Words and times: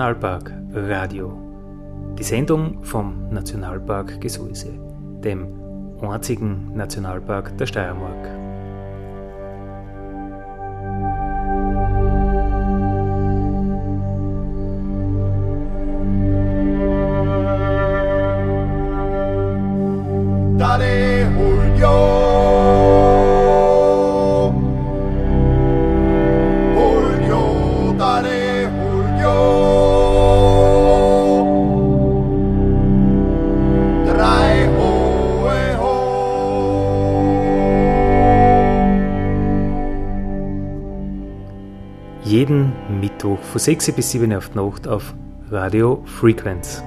Nationalpark 0.00 0.50
Radio. 0.72 1.38
Die 2.18 2.22
Sendung 2.22 2.82
vom 2.82 3.28
Nationalpark 3.28 4.18
Gesäuse, 4.18 4.72
dem 5.22 5.46
einzigen 6.00 6.74
Nationalpark 6.74 7.54
der 7.58 7.66
Steiermark. 7.66 8.39
Von 43.60 43.64
6 43.64 43.92
bis 43.92 44.12
7 44.12 44.32
auf 44.34 44.48
die 44.48 44.58
Nacht 44.58 44.88
auf 44.88 45.12
Radio 45.50 46.02
Frequenz. 46.06 46.82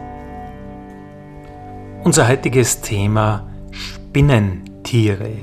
Unser 2.04 2.28
heutiges 2.28 2.82
Thema 2.82 3.46
Spinnentiere. 3.70 5.34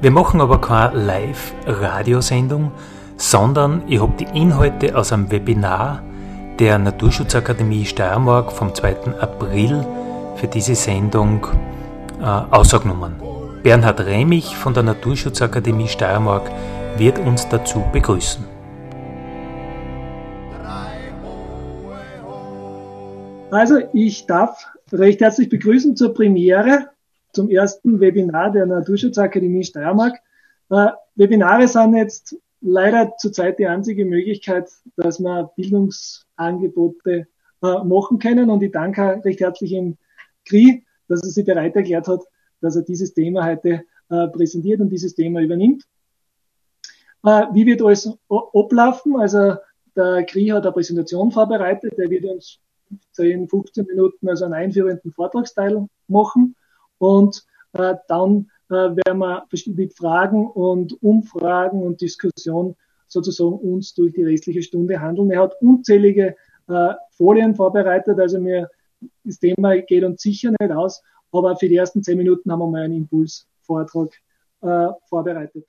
Wir 0.00 0.10
machen 0.10 0.40
aber 0.40 0.62
keine 0.62 1.04
Live-Radiosendung, 1.04 2.72
sondern 3.18 3.82
ich 3.88 4.00
habe 4.00 4.14
die 4.18 4.40
Inhalte 4.40 4.96
aus 4.96 5.12
einem 5.12 5.30
Webinar 5.30 6.02
der 6.58 6.78
Naturschutzakademie 6.78 7.84
Steiermark 7.84 8.50
vom 8.50 8.74
2. 8.74 9.18
April 9.20 9.86
für 10.36 10.46
diese 10.46 10.74
Sendung 10.74 11.46
äh, 12.22 12.24
ausgenommen. 12.24 13.16
Bernhard 13.62 14.00
Remich 14.00 14.56
von 14.56 14.72
der 14.72 14.84
Naturschutzakademie 14.84 15.88
Steiermark 15.88 16.50
wird 16.96 17.18
uns 17.18 17.46
dazu 17.50 17.84
begrüßen. 17.92 18.53
Also 23.54 23.78
ich 23.92 24.26
darf 24.26 24.66
recht 24.90 25.20
herzlich 25.20 25.48
begrüßen 25.48 25.94
zur 25.94 26.12
Premiere, 26.12 26.88
zum 27.32 27.48
ersten 27.48 28.00
Webinar 28.00 28.50
der 28.50 28.66
Naturschutzakademie 28.66 29.62
Steiermark. 29.62 30.16
Äh, 30.70 30.88
Webinare 31.14 31.68
sind 31.68 31.94
jetzt 31.94 32.36
leider 32.60 33.16
zurzeit 33.16 33.60
die 33.60 33.68
einzige 33.68 34.06
Möglichkeit, 34.06 34.68
dass 34.96 35.20
wir 35.20 35.52
Bildungsangebote 35.54 37.28
äh, 37.62 37.84
machen 37.84 38.18
können. 38.18 38.50
Und 38.50 38.60
ich 38.60 38.72
danke 38.72 39.22
recht 39.24 39.38
herzlich 39.38 39.70
im 39.70 39.98
KRI, 40.48 40.84
dass 41.06 41.22
er 41.22 41.30
sich 41.30 41.46
bereit 41.46 41.76
erklärt 41.76 42.08
hat, 42.08 42.22
dass 42.60 42.74
er 42.74 42.82
dieses 42.82 43.14
Thema 43.14 43.44
heute 43.46 43.84
äh, 44.10 44.26
präsentiert 44.32 44.80
und 44.80 44.88
dieses 44.88 45.14
Thema 45.14 45.40
übernimmt. 45.40 45.84
Wie 47.22 47.64
wird 47.64 47.82
alles 47.82 48.10
ablaufen? 48.28 49.14
Also 49.16 49.54
der 49.94 50.24
KRI 50.24 50.48
hat 50.48 50.64
eine 50.64 50.72
Präsentation 50.72 51.30
vorbereitet, 51.30 51.96
der 51.96 52.10
wird 52.10 52.24
uns 52.24 52.58
10, 53.12 53.48
15 53.48 53.86
Minuten 53.86 54.28
also 54.28 54.44
einen 54.44 54.54
einführenden 54.54 55.12
Vortragsteil 55.12 55.86
machen 56.08 56.54
und 56.98 57.44
äh, 57.72 57.94
dann 58.08 58.50
äh, 58.70 58.74
werden 58.74 59.18
wir 59.18 59.46
mit 59.74 59.96
Fragen 59.96 60.46
und 60.48 61.02
Umfragen 61.02 61.82
und 61.82 62.00
Diskussion 62.00 62.76
sozusagen 63.06 63.58
uns 63.58 63.94
durch 63.94 64.12
die 64.14 64.24
restliche 64.24 64.62
Stunde 64.62 65.00
handeln. 65.00 65.30
Er 65.30 65.42
hat 65.42 65.60
unzählige 65.60 66.36
äh, 66.68 66.94
Folien 67.10 67.54
vorbereitet, 67.54 68.18
also 68.18 68.40
mir 68.40 68.68
das 69.24 69.38
Thema 69.38 69.76
geht 69.76 70.04
uns 70.04 70.22
sicher 70.22 70.50
nicht 70.58 70.72
aus, 70.72 71.02
aber 71.30 71.56
für 71.56 71.68
die 71.68 71.76
ersten 71.76 72.02
zehn 72.02 72.16
Minuten 72.16 72.50
haben 72.50 72.60
wir 72.60 72.66
mal 72.66 72.82
einen 72.82 72.96
Impulsvortrag 72.96 74.10
äh, 74.62 74.88
vorbereitet. 75.08 75.66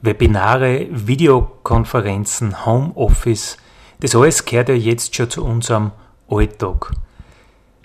Webinare, 0.00 0.88
Videokonferenzen, 0.90 2.66
Homeoffice, 2.66 3.56
das 4.00 4.16
alles 4.16 4.44
gehört 4.44 4.68
ja 4.68 4.74
jetzt 4.74 5.14
schon 5.14 5.30
zu 5.30 5.44
unserem 5.44 5.92
Alltag. 6.32 6.92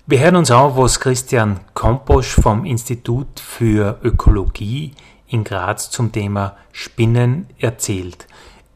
Wir 0.05 0.19
hören 0.21 0.37
uns 0.37 0.51
an, 0.51 0.77
was 0.77 1.01
Christian 1.01 1.59
Komposch 1.73 2.33
vom 2.33 2.63
Institut 2.63 3.41
für 3.41 3.99
Ökologie 4.03 4.93
in 5.27 5.43
Graz 5.43 5.91
zum 5.91 6.13
Thema 6.13 6.55
Spinnen 6.71 7.47
erzählt. 7.59 8.25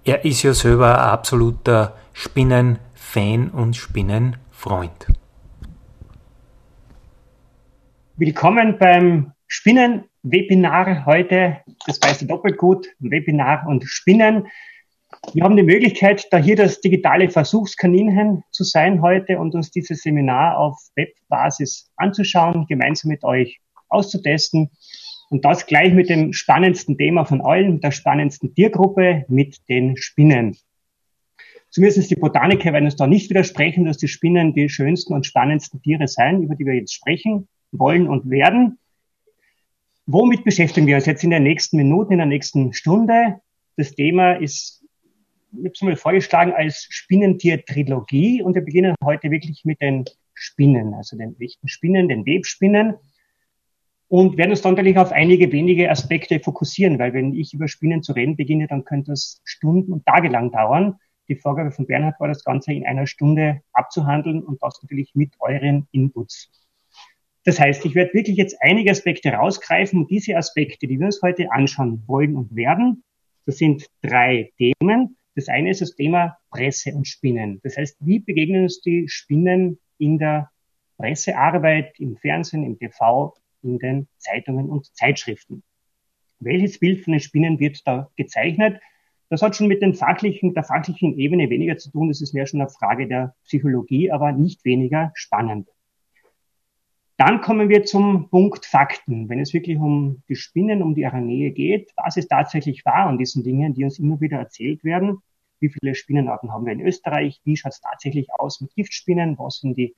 Er 0.03 0.25
ist 0.25 0.43
ja 0.43 0.53
selber 0.53 0.97
ein 0.97 1.09
absoluter 1.09 1.95
Spinnenfan 2.11 3.49
und 3.49 3.77
Spinnenfreund. 3.77 5.07
Willkommen 8.17 8.77
beim 8.77 9.31
Spinnenwebinar 9.47 11.05
heute. 11.05 11.59
Das 11.85 12.01
weißt 12.01 12.23
du 12.23 12.25
doppelt 12.25 12.57
gut. 12.57 12.87
Webinar 12.99 13.65
und 13.67 13.85
Spinnen. 13.85 14.47
Wir 15.33 15.43
haben 15.43 15.55
die 15.55 15.63
Möglichkeit, 15.63 16.27
da 16.31 16.37
hier 16.37 16.55
das 16.55 16.81
digitale 16.81 17.29
Versuchskaninchen 17.29 18.43
zu 18.51 18.63
sein 18.63 19.01
heute 19.01 19.39
und 19.39 19.53
uns 19.55 19.71
dieses 19.71 20.01
Seminar 20.01 20.57
auf 20.57 20.77
Webbasis 20.95 21.89
anzuschauen, 21.95 22.65
gemeinsam 22.67 23.09
mit 23.09 23.23
euch 23.23 23.61
auszutesten. 23.87 24.71
Und 25.29 25.45
das 25.45 25.67
gleich 25.67 25.93
mit 25.93 26.09
dem 26.09 26.33
spannendsten 26.33 26.97
Thema 26.97 27.23
von 27.23 27.39
allen, 27.39 27.79
der 27.79 27.91
spannendsten 27.91 28.53
Tiergruppe, 28.53 29.23
mit 29.29 29.57
den 29.69 29.95
Spinnen. 29.95 30.57
Zumindest 31.69 32.11
die 32.11 32.15
Botaniker 32.15 32.73
werden 32.73 32.85
uns 32.85 32.97
da 32.97 33.07
nicht 33.07 33.29
widersprechen, 33.29 33.85
dass 33.85 33.97
die 33.97 34.09
Spinnen 34.09 34.53
die 34.53 34.67
schönsten 34.67 35.13
und 35.13 35.25
spannendsten 35.25 35.81
Tiere 35.81 36.07
sein, 36.07 36.43
über 36.43 36.55
die 36.55 36.65
wir 36.65 36.73
jetzt 36.73 36.93
sprechen 36.93 37.47
wollen 37.71 38.09
und 38.09 38.29
werden. 38.29 38.77
Womit 40.05 40.43
beschäftigen 40.43 40.87
wir 40.87 40.95
uns 40.95 41.05
jetzt 41.05 41.23
in 41.23 41.29
den 41.29 41.43
nächsten 41.43 41.77
Minuten, 41.77 42.11
in 42.11 42.17
der 42.17 42.27
nächsten 42.27 42.73
Stunde? 42.73 43.39
Das 43.77 43.95
Thema 43.95 44.33
ist 44.33 44.80
ich 45.51 45.59
habe 45.59 45.71
es 45.73 45.81
mal 45.81 45.95
vorgeschlagen 45.95 46.53
als 46.53 46.87
Spinnentier-Trilogie 46.89 48.41
und 48.41 48.55
wir 48.55 48.61
beginnen 48.61 48.95
heute 49.03 49.31
wirklich 49.31 49.65
mit 49.65 49.81
den 49.81 50.05
Spinnen, 50.33 50.93
also 50.93 51.17
den 51.17 51.39
echten 51.39 51.67
Spinnen, 51.67 52.07
den 52.07 52.25
Webspinnen 52.25 52.95
und 54.11 54.37
werden 54.37 54.51
uns 54.51 54.61
dann 54.61 54.73
natürlich 54.73 54.97
auf 54.97 55.13
einige 55.13 55.51
wenige 55.53 55.89
Aspekte 55.89 56.41
fokussieren, 56.41 56.99
weil 56.99 57.13
wenn 57.13 57.33
ich 57.33 57.53
über 57.53 57.69
Spinnen 57.69 58.03
zu 58.03 58.11
reden 58.11 58.35
beginne, 58.35 58.67
dann 58.67 58.83
könnte 58.83 59.11
das 59.11 59.41
Stunden 59.45 59.93
und 59.93 60.05
Tage 60.05 60.27
lang 60.27 60.51
dauern. 60.51 60.95
Die 61.29 61.35
Vorgabe 61.35 61.71
von 61.71 61.87
Bernhard 61.87 62.19
war, 62.19 62.27
das 62.27 62.43
Ganze 62.43 62.73
in 62.73 62.85
einer 62.85 63.07
Stunde 63.07 63.61
abzuhandeln 63.71 64.43
und 64.43 64.61
das 64.61 64.81
natürlich 64.81 65.15
mit 65.15 65.33
euren 65.39 65.87
Inputs. 65.91 66.51
Das 67.45 67.57
heißt, 67.57 67.85
ich 67.85 67.95
werde 67.95 68.13
wirklich 68.13 68.35
jetzt 68.35 68.57
einige 68.59 68.91
Aspekte 68.91 69.31
rausgreifen 69.31 70.01
und 70.01 70.11
diese 70.11 70.35
Aspekte, 70.35 70.87
die 70.87 70.99
wir 70.99 71.05
uns 71.05 71.21
heute 71.21 71.49
anschauen 71.49 72.03
wollen 72.05 72.35
und 72.35 72.53
werden, 72.53 73.05
das 73.45 73.59
sind 73.59 73.87
drei 74.01 74.51
Themen. 74.57 75.15
Das 75.35 75.47
eine 75.47 75.69
ist 75.69 75.81
das 75.81 75.95
Thema 75.95 76.37
Presse 76.49 76.93
und 76.93 77.07
Spinnen. 77.07 77.61
Das 77.63 77.77
heißt, 77.77 77.97
wie 78.01 78.19
begegnen 78.19 78.63
uns 78.63 78.81
die 78.81 79.07
Spinnen 79.07 79.79
in 79.97 80.17
der 80.17 80.51
Pressearbeit, 80.97 81.99
im 81.99 82.17
Fernsehen, 82.17 82.63
im 82.63 82.77
TV, 82.77 83.33
in 83.63 83.79
den 83.79 84.07
Zeitungen 84.17 84.69
und 84.69 84.93
Zeitschriften? 84.95 85.63
Welches 86.39 86.79
Bild 86.79 87.03
von 87.03 87.13
den 87.13 87.21
Spinnen 87.21 87.59
wird 87.59 87.85
da 87.87 88.09
gezeichnet? 88.17 88.81
Das 89.29 89.41
hat 89.41 89.55
schon 89.55 89.67
mit 89.67 89.81
den 89.81 89.93
fachlichen, 89.93 90.53
der 90.53 90.63
fachlichen 90.63 91.17
Ebene 91.17 91.49
weniger 91.49 91.77
zu 91.77 91.89
tun. 91.89 92.09
Das 92.09 92.19
ist 92.19 92.33
mehr 92.33 92.45
schon 92.45 92.59
eine 92.59 92.69
Frage 92.69 93.07
der 93.07 93.33
Psychologie, 93.45 94.11
aber 94.11 94.33
nicht 94.33 94.65
weniger 94.65 95.11
spannend. 95.13 95.69
Dann 97.21 97.39
kommen 97.39 97.69
wir 97.69 97.83
zum 97.83 98.29
Punkt 98.29 98.65
Fakten. 98.65 99.29
Wenn 99.29 99.39
es 99.39 99.53
wirklich 99.53 99.77
um 99.77 100.23
die 100.27 100.35
Spinnen, 100.35 100.81
um 100.81 100.95
die 100.95 101.05
Aranee 101.05 101.51
geht, 101.51 101.91
was 101.95 102.17
es 102.17 102.27
tatsächlich 102.27 102.83
war 102.83 103.05
an 103.05 103.19
diesen 103.19 103.43
Dingen, 103.43 103.75
die 103.75 103.83
uns 103.83 103.99
immer 103.99 104.19
wieder 104.21 104.39
erzählt 104.39 104.83
werden. 104.83 105.19
Wie 105.59 105.69
viele 105.69 105.93
Spinnenarten 105.93 106.51
haben 106.51 106.65
wir 106.65 106.73
in 106.73 106.81
Österreich? 106.81 107.39
Wie 107.43 107.55
schaut 107.55 107.73
es 107.73 107.79
tatsächlich 107.79 108.33
aus 108.33 108.59
mit 108.59 108.73
Giftspinnen? 108.73 109.37
Was 109.37 109.59
sind 109.59 109.77
die 109.77 109.93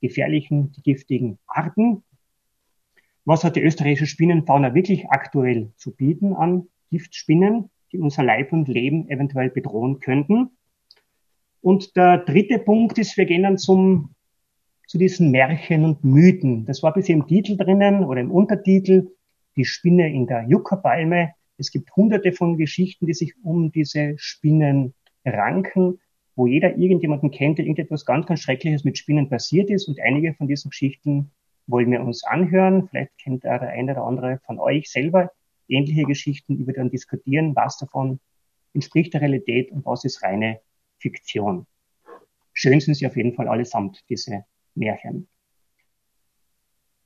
gefährlichen, 0.00 0.72
die 0.72 0.82
giftigen 0.82 1.38
Arten? 1.46 2.02
Was 3.24 3.44
hat 3.44 3.54
die 3.54 3.62
österreichische 3.62 4.08
Spinnenfauna 4.08 4.74
wirklich 4.74 5.08
aktuell 5.10 5.70
zu 5.76 5.94
bieten 5.94 6.32
an 6.32 6.66
Giftspinnen, 6.90 7.70
die 7.92 8.00
unser 8.00 8.24
Leib 8.24 8.52
und 8.52 8.66
Leben 8.66 9.08
eventuell 9.08 9.48
bedrohen 9.48 10.00
könnten? 10.00 10.50
Und 11.60 11.94
der 11.94 12.18
dritte 12.18 12.58
Punkt 12.58 12.98
ist, 12.98 13.16
wir 13.16 13.26
gehen 13.26 13.44
dann 13.44 13.58
zum 13.58 14.14
zu 14.86 14.98
diesen 14.98 15.30
Märchen 15.30 15.84
und 15.84 16.04
Mythen. 16.04 16.66
Das 16.66 16.82
war 16.82 16.92
bisher 16.92 17.14
im 17.14 17.26
Titel 17.26 17.56
drinnen 17.56 18.04
oder 18.04 18.20
im 18.20 18.30
Untertitel, 18.30 19.10
die 19.56 19.64
Spinne 19.64 20.12
in 20.12 20.26
der 20.26 20.46
Juckerpalme. 20.48 21.32
Es 21.56 21.70
gibt 21.70 21.94
hunderte 21.96 22.32
von 22.32 22.56
Geschichten, 22.56 23.06
die 23.06 23.14
sich 23.14 23.34
um 23.42 23.72
diese 23.72 24.14
Spinnen 24.18 24.94
ranken, 25.24 26.00
wo 26.36 26.46
jeder 26.46 26.76
irgendjemanden 26.76 27.30
kennt, 27.30 27.58
der 27.58 27.64
irgendetwas 27.64 28.04
ganz, 28.04 28.26
ganz 28.26 28.40
Schreckliches 28.40 28.84
mit 28.84 28.98
Spinnen 28.98 29.28
passiert 29.28 29.70
ist. 29.70 29.88
Und 29.88 30.00
einige 30.00 30.34
von 30.34 30.48
diesen 30.48 30.70
Geschichten 30.70 31.30
wollen 31.66 31.90
wir 31.90 32.02
uns 32.02 32.24
anhören. 32.24 32.88
Vielleicht 32.88 33.16
kennt 33.18 33.44
der 33.44 33.60
eine 33.62 33.92
oder 33.92 34.04
andere 34.04 34.40
von 34.44 34.58
euch 34.58 34.90
selber 34.90 35.30
ähnliche 35.68 36.02
Geschichten, 36.02 36.58
die 36.58 36.66
wir 36.66 36.74
dann 36.74 36.90
diskutieren, 36.90 37.56
was 37.56 37.78
davon 37.78 38.20
entspricht 38.74 39.14
der 39.14 39.22
Realität 39.22 39.70
und 39.70 39.86
was 39.86 40.04
ist 40.04 40.22
reine 40.22 40.60
Fiktion. 40.98 41.66
schön 42.52 42.80
sind 42.80 42.94
sie 42.94 43.06
auf 43.06 43.16
jeden 43.16 43.34
Fall 43.34 43.48
allesamt, 43.48 44.04
diese 44.08 44.44
Märchen. 44.74 45.28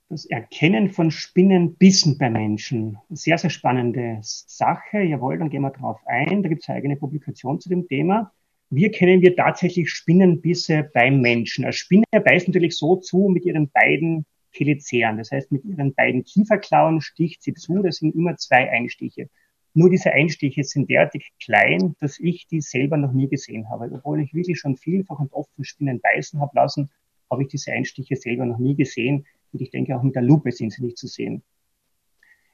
Das 0.08 0.24
Erkennen 0.24 0.88
von 0.88 1.10
Spinnenbissen 1.10 2.16
bei 2.16 2.30
Menschen. 2.30 2.96
Sehr, 3.10 3.36
sehr 3.36 3.50
spannende 3.50 4.18
Sache. 4.22 5.00
Jawohl, 5.02 5.38
dann 5.38 5.50
gehen 5.50 5.60
wir 5.62 5.70
drauf 5.70 6.00
ein. 6.06 6.42
Da 6.42 6.48
gibt 6.48 6.62
es 6.62 6.68
eine 6.68 6.78
eigene 6.78 6.96
Publikation 6.96 7.60
zu 7.60 7.68
dem 7.68 7.86
Thema. 7.86 8.32
Wie 8.70 8.84
erkennen 8.84 9.20
wir 9.20 9.36
tatsächlich 9.36 9.90
Spinnenbisse 9.90 10.90
beim 10.94 11.20
Menschen? 11.20 11.64
Eine 11.64 11.72
Spinne 11.72 12.04
beißt 12.12 12.48
natürlich 12.48 12.76
so 12.76 12.96
zu 12.96 13.28
mit 13.28 13.44
ihren 13.44 13.70
beiden 13.70 14.24
Cheliceren. 14.50 15.18
Das 15.18 15.30
heißt, 15.30 15.52
mit 15.52 15.64
ihren 15.64 15.94
beiden 15.94 16.24
Kieferklauen 16.24 17.00
sticht 17.02 17.42
sie 17.42 17.54
zu. 17.54 17.82
Das 17.82 17.96
sind 17.96 18.14
immer 18.14 18.36
zwei 18.36 18.70
Einstiche. 18.70 19.28
Nur 19.74 19.90
diese 19.90 20.12
Einstiche 20.12 20.64
sind 20.64 20.90
derartig 20.90 21.32
klein, 21.42 21.94
dass 22.00 22.18
ich 22.18 22.46
die 22.46 22.60
selber 22.60 22.96
noch 22.96 23.12
nie 23.12 23.28
gesehen 23.28 23.68
habe. 23.68 23.90
Obwohl 23.92 24.22
ich 24.22 24.34
wirklich 24.34 24.58
schon 24.58 24.76
vielfach 24.76 25.18
und 25.18 25.32
oft 25.32 25.50
von 25.54 25.64
Spinnen 25.64 26.00
beißen 26.00 26.40
habe 26.40 26.52
lassen, 26.54 26.90
habe 27.30 27.42
ich 27.42 27.48
diese 27.48 27.72
Einstiche 27.72 28.16
selber 28.16 28.46
noch 28.46 28.58
nie 28.58 28.74
gesehen. 28.74 29.26
Und 29.52 29.60
ich 29.60 29.70
denke, 29.70 29.96
auch 29.96 30.02
mit 30.02 30.14
der 30.14 30.22
Lupe 30.22 30.52
sind 30.52 30.72
sie 30.72 30.82
nicht 30.82 30.98
zu 30.98 31.06
sehen. 31.06 31.42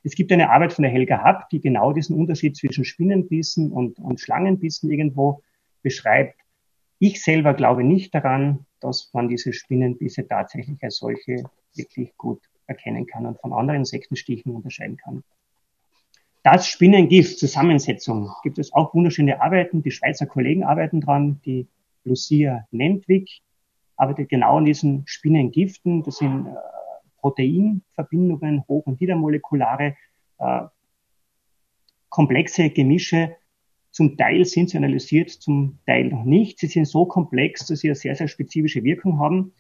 Es 0.03 0.15
gibt 0.15 0.31
eine 0.33 0.51
Arbeit 0.51 0.73
von 0.73 0.83
der 0.83 0.93
Helga 0.93 1.25
Happ, 1.25 1.49
die 1.49 1.61
genau 1.61 1.93
diesen 1.93 2.17
Unterschied 2.17 2.57
zwischen 2.57 2.85
Spinnenbissen 2.85 3.73
und, 3.73 3.99
und 3.99 4.21
Schlangenbissen 4.21 4.91
irgendwo 4.91 5.43
beschreibt. 5.83 6.39
Ich 6.99 7.23
selber 7.23 7.55
glaube 7.55 7.85
nicht 7.85 8.15
daran, 8.15 8.67
dass 8.81 9.11
man 9.15 9.29
diese 9.29 9.53
Spinnenbisse 9.53 10.29
tatsächlich 10.29 10.83
als 10.83 10.99
solche 10.99 11.45
wirklich 11.75 12.17
gut 12.19 12.41
erkennen 12.67 13.07
kann 13.07 13.27
und 13.27 13.41
von 13.41 13.53
anderen 13.53 13.81
Insektenstichen 13.81 14.55
unterscheiden 14.55 14.99
kann. 14.99 15.25
Das 16.43 16.67
Spinnengift, 16.69 17.39
Zusammensetzung, 17.39 18.31
gibt 18.43 18.59
es 18.59 18.75
auch 18.75 18.93
wunderschöne 18.93 19.41
Arbeiten. 19.41 19.83
Die 19.83 19.91
Schweizer 19.91 20.27
Kollegen 20.27 20.63
arbeiten 20.63 21.01
dran. 21.01 21.41
Die 21.47 21.67
Lucia 22.05 22.69
Nentwig 22.71 23.41
arbeitet 23.97 24.29
genau 24.29 24.59
an 24.59 24.65
diesen 24.65 25.03
Spinnengiften. 25.07 26.03
Das 26.03 26.17
sind 26.17 26.47
äh, 26.47 26.55
Proteinverbindungen, 27.19 28.65
hoch- 28.69 28.87
und 28.87 29.01
niedermolekulare, 29.01 29.97
äh, 30.39 30.61
komplexe 32.09 32.71
Gemische. 32.71 33.37
Zum 33.91 34.17
Teil 34.17 34.45
sind 34.45 34.71
sie 34.71 34.77
analysiert, 34.77 35.31
zum 35.31 35.79
Teil 35.87 36.09
noch 36.09 36.25
nicht. 36.25 36.59
Sie 36.59 36.67
sind 36.67 36.87
so 36.87 37.07
komplex, 37.07 37.67
dass 37.67 37.81
sie 37.81 37.89
eine 37.89 37.95
sehr, 37.95 38.17
sehr 38.17 38.29
spezifische 38.29 38.83
Wirkung 38.83 39.19
haben. 39.19 39.53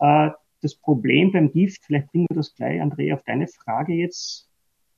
Äh, 0.00 0.30
das 0.62 0.74
Problem 0.74 1.30
beim 1.30 1.52
Gift, 1.52 1.84
vielleicht 1.84 2.10
bringen 2.10 2.26
wir 2.30 2.36
das 2.36 2.54
gleich, 2.54 2.80
Andrea, 2.80 3.14
auf 3.14 3.22
deine 3.24 3.46
Frage 3.46 3.92
jetzt, 3.92 4.48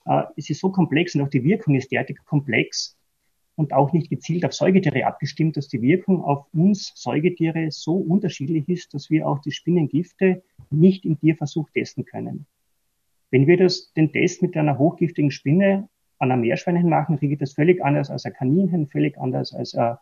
äh, 0.06 0.22
es 0.36 0.48
ist 0.48 0.60
so 0.60 0.70
komplex 0.70 1.14
und 1.14 1.22
auch 1.22 1.28
die 1.28 1.42
Wirkung 1.42 1.74
ist 1.74 1.90
derartig 1.90 2.18
komplex 2.24 2.96
und 3.56 3.72
auch 3.72 3.92
nicht 3.92 4.10
gezielt 4.10 4.44
auf 4.44 4.52
Säugetiere 4.52 5.06
abgestimmt, 5.06 5.56
dass 5.56 5.68
die 5.68 5.80
Wirkung 5.80 6.22
auf 6.22 6.46
uns 6.52 6.92
Säugetiere 6.94 7.70
so 7.70 7.96
unterschiedlich 7.96 8.68
ist, 8.68 8.92
dass 8.94 9.10
wir 9.10 9.26
auch 9.26 9.40
die 9.40 9.50
Spinnengifte 9.50 10.42
nicht 10.70 11.04
im 11.04 11.18
Tierversuch 11.18 11.68
testen 11.70 12.04
können. 12.04 12.46
Wenn 13.30 13.46
wir 13.46 13.56
das, 13.56 13.92
den 13.94 14.12
Test 14.12 14.42
mit 14.42 14.56
einer 14.56 14.78
hochgiftigen 14.78 15.30
Spinne 15.30 15.88
an 16.18 16.30
einem 16.30 16.42
Meerschweinchen 16.42 16.88
machen, 16.88 17.18
ich 17.20 17.38
das 17.38 17.54
völlig 17.54 17.82
anders 17.82 18.10
als 18.10 18.24
ein 18.26 18.34
Kaninchen, 18.34 18.86
völlig 18.86 19.18
anders 19.18 19.52
als 19.54 19.74
ein 19.74 19.96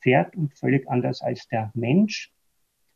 Pferd 0.00 0.36
und 0.36 0.54
völlig 0.54 0.88
anders 0.88 1.20
als 1.20 1.48
der 1.48 1.72
Mensch. 1.74 2.32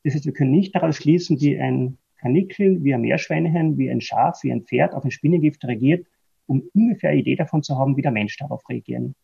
Das 0.04 0.14
heißt, 0.14 0.26
wir 0.26 0.32
können 0.32 0.52
nicht 0.52 0.74
daraus 0.74 0.96
schließen, 0.96 1.40
wie 1.40 1.58
ein 1.58 1.98
Kanickel, 2.18 2.82
wie 2.84 2.94
ein 2.94 3.00
Meerschweinchen, 3.00 3.78
wie 3.78 3.90
ein 3.90 4.00
Schaf, 4.00 4.42
wie 4.44 4.52
ein 4.52 4.62
Pferd 4.62 4.94
auf 4.94 5.04
ein 5.04 5.10
Spinnengift 5.10 5.64
reagiert, 5.64 6.06
um 6.46 6.62
ungefähr 6.72 7.10
eine 7.10 7.20
Idee 7.20 7.36
davon 7.36 7.62
zu 7.62 7.76
haben, 7.76 7.96
wie 7.96 8.02
der 8.02 8.12
Mensch 8.12 8.36
darauf 8.36 8.68
reagieren 8.68 9.14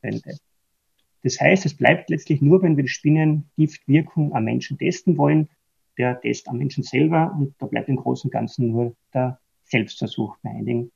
könnte. 0.00 0.36
Das 1.22 1.40
heißt, 1.40 1.66
es 1.66 1.76
bleibt 1.76 2.10
letztlich 2.10 2.40
nur, 2.40 2.62
wenn 2.62 2.76
wir 2.76 2.84
die 2.84 2.88
Spinnengiftwirkung 2.88 4.34
am 4.34 4.44
Menschen 4.44 4.78
testen 4.78 5.18
wollen, 5.18 5.48
der 5.98 6.20
Test 6.20 6.48
am 6.48 6.58
Menschen 6.58 6.82
selber 6.82 7.36
und 7.38 7.54
da 7.58 7.66
bleibt 7.66 7.88
im 7.88 7.96
Großen 7.96 8.28
und 8.28 8.32
Ganzen 8.32 8.70
nur 8.70 8.96
der 9.12 9.38
Selbstversuch 9.64 10.36
bei 10.42 10.50
einigen 10.50 10.90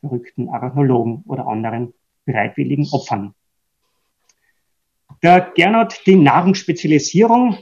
verrückten 0.00 0.48
Arachnologen 0.48 1.22
oder 1.26 1.46
anderen 1.46 1.94
bereitwilligen 2.24 2.86
Opfern. 2.92 3.34
Der 5.22 5.52
Gernot, 5.54 6.02
die 6.04 6.16
Nahrungsspezialisierung 6.16 7.56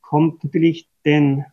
kommt 0.00 0.42
natürlich 0.42 0.88
den, 1.04 1.44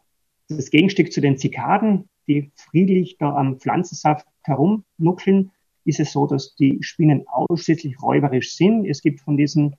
das 0.48 0.72
Gegenstück 0.72 1.14
zu 1.14 1.22
den 1.22 1.38
Zikaden, 1.38 2.10
die 2.28 2.52
friedlich 2.56 3.18
da 3.18 3.36
am 3.36 3.60
Pflanzensaft 3.60 4.28
herumnuckeln, 4.44 5.52
ist 5.86 6.00
es 6.00 6.12
so, 6.12 6.28
dass 6.28 6.56
die 6.56 6.80
Spinnen 6.82 7.28
ausschließlich 7.28 8.02
räuberisch 8.02 8.56
sind. 8.56 8.86
Es 8.86 9.02
gibt 9.02 9.22
von 9.22 9.38
diesen 9.38 9.76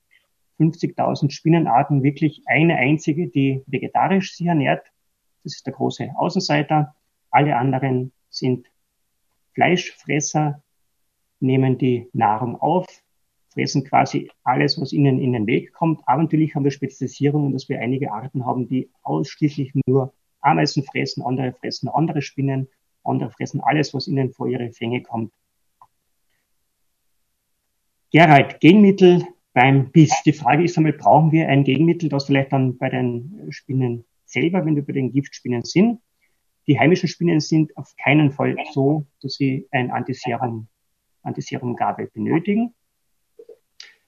50.000 0.59 1.31
Spinnenarten 1.31 2.03
wirklich 2.03 2.43
eine 2.47 2.77
einzige, 2.77 3.29
die 3.29 3.63
vegetarisch 3.67 4.37
sich 4.37 4.47
ernährt. 4.47 4.87
Das 5.45 5.55
ist 5.57 5.67
der 5.67 5.73
große 5.73 6.11
Außenseiter. 6.17 6.95
Alle 7.31 7.57
anderen 7.57 8.13
sind 8.29 8.67
Fleischfresser, 9.55 10.63
nehmen 11.41 11.79
die 11.79 12.09
Nahrung 12.13 12.61
auf, 12.61 12.87
fressen 13.49 13.85
quasi 13.85 14.31
alles, 14.45 14.81
was 14.81 14.93
ihnen 14.93 15.19
in 15.19 15.33
den 15.33 15.47
Weg 15.47 15.73
kommt. 15.73 16.03
Aber 16.07 16.23
natürlich 16.23 16.55
haben 16.55 16.65
wir 16.65 16.71
Spezialisierungen, 16.71 17.53
dass 17.53 17.69
wir 17.69 17.81
einige 17.81 18.13
Arten 18.13 18.45
haben, 18.45 18.69
die 18.69 18.91
ausschließlich 19.03 19.73
nur 19.87 20.13
Ameisen 20.41 20.85
fressen, 20.85 21.23
andere 21.23 21.53
fressen 21.53 21.89
andere 21.89 22.23
Spinnen 22.23 22.69
andere 23.05 23.31
fressen 23.31 23.61
alles, 23.61 23.95
was 23.95 24.09
ihnen 24.09 24.33
vor 24.33 24.49
ihre 24.49 24.73
Fänge 24.73 25.03
kommt. 25.03 25.33
Gerald, 28.13 28.59
Gegenmittel 28.59 29.25
beim 29.53 29.93
Biss. 29.93 30.11
Die 30.25 30.33
Frage 30.33 30.65
ist 30.65 30.77
einmal, 30.77 30.95
brauchen 30.95 31.31
wir 31.31 31.49
ein 31.49 31.63
Gegenmittel, 31.63 32.09
das 32.09 32.27
vielleicht 32.27 32.53
dann 32.53 32.77
bei 32.77 32.89
den 32.89 33.47
Spinnen 33.51 34.05
selber, 34.25 34.67
wenn 34.67 34.75
wir 34.75 34.85
bei 34.85 34.95
den 34.95 35.13
Giftspinnen 35.13 35.63
sind? 35.63 36.01
Die 36.67 36.77
heimischen 36.77 37.09
Spinnen 37.09 37.39
sind 37.39 37.77
auf 37.77 37.95
keinen 37.97 38.33
Fall 38.33 38.57
so, 38.73 39.07
dass 39.23 39.35
sie 39.35 39.69
ein 39.71 39.93
Antiserum, 39.93 40.67
Antiserumgabe 41.23 42.09
benötigen. 42.13 42.75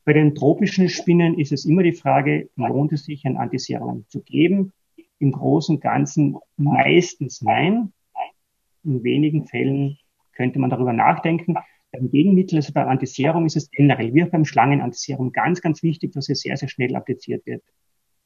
Bei 0.04 0.12
den 0.12 0.34
tropischen 0.34 0.88
Spinnen 0.88 1.38
ist 1.38 1.52
es 1.52 1.64
immer 1.64 1.84
die 1.84 1.92
Frage, 1.92 2.50
lohnt 2.56 2.92
es 2.92 3.04
sich, 3.04 3.24
ein 3.24 3.36
Antiserum 3.36 4.04
zu 4.08 4.20
geben? 4.20 4.72
Im 5.20 5.30
Großen 5.30 5.76
und 5.76 5.80
Ganzen 5.80 6.38
meistens 6.56 7.40
nein. 7.40 7.92
In 8.82 9.04
wenigen 9.04 9.46
Fällen 9.46 9.98
könnte 10.32 10.58
man 10.58 10.70
darüber 10.70 10.92
nachdenken. 10.92 11.54
Beim 11.92 12.10
Gegenmittel, 12.10 12.56
also 12.56 12.72
beim 12.72 12.88
Antiserum, 12.88 13.44
ist 13.46 13.56
es 13.56 13.70
generell, 13.70 14.14
wie 14.14 14.24
auch 14.24 14.30
beim 14.30 14.46
Schlangenantiserum, 14.46 15.32
ganz, 15.32 15.60
ganz 15.60 15.82
wichtig, 15.82 16.12
dass 16.12 16.28
es 16.28 16.40
sehr, 16.40 16.56
sehr 16.56 16.68
schnell 16.68 16.96
appliziert 16.96 17.44
wird. 17.46 17.62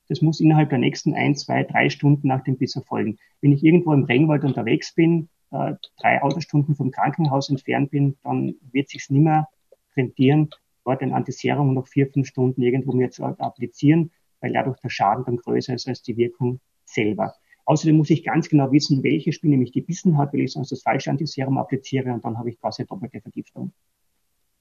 Das 0.09 0.23
muss 0.23 0.41
innerhalb 0.41 0.71
der 0.71 0.79
nächsten 0.79 1.15
ein, 1.15 1.35
zwei, 1.35 1.65
drei 1.65 1.91
Stunden 1.91 2.29
nach 2.29 2.45
dem 2.45 2.57
Biss 2.59 2.77
erfolgen. 2.77 3.19
Wenn 3.41 3.53
ich 3.53 3.65
irgendwo 3.65 3.93
im 3.93 4.05
Regenwald 4.05 4.45
unterwegs 4.45 4.95
bin, 4.95 5.29
äh, 5.51 5.75
drei 6.01 6.23
Autostunden 6.23 6.77
vom 6.77 6.93
Krankenhaus 6.93 7.51
entfernt 7.51 7.91
bin, 7.91 8.17
dann 8.23 8.55
wird 8.73 8.89
sich's 8.89 9.11
nimmer 9.11 9.49
rentieren, 9.97 10.51
dort 10.85 11.03
ein 11.03 11.13
Antiserum 11.13 11.75
noch 11.75 11.89
vier, 11.89 12.07
fünf 12.09 12.29
Stunden 12.29 12.63
irgendwo 12.63 12.93
mir 12.93 13.11
zu 13.11 13.25
applizieren, 13.25 14.13
weil 14.41 14.53
dadurch 14.53 14.79
der 14.79 14.91
Schaden 14.91 15.25
dann 15.25 15.37
größer 15.39 15.75
ist 15.75 15.89
als 15.89 16.03
die 16.03 16.17
Wirkung 16.17 16.61
selber. 16.85 17.35
Außerdem 17.67 17.97
muss 17.97 18.11
ich 18.11 18.23
ganz 18.23 18.49
genau 18.49 18.71
wissen, 18.71 19.03
welche 19.03 19.33
Spinne 19.33 19.57
mich 19.57 19.73
gebissen 19.73 20.17
hat, 20.17 20.33
weil 20.33 20.43
ich 20.43 20.53
sonst 20.53 20.71
das 20.71 20.83
falsche 20.83 21.11
Antiserum 21.11 21.59
appliziere 21.59 22.13
und 22.13 22.25
dann 22.25 22.39
habe 22.39 22.49
ich 22.49 22.61
quasi 22.61 22.87
doppelte 22.87 23.21
Vergiftung. 23.21 23.73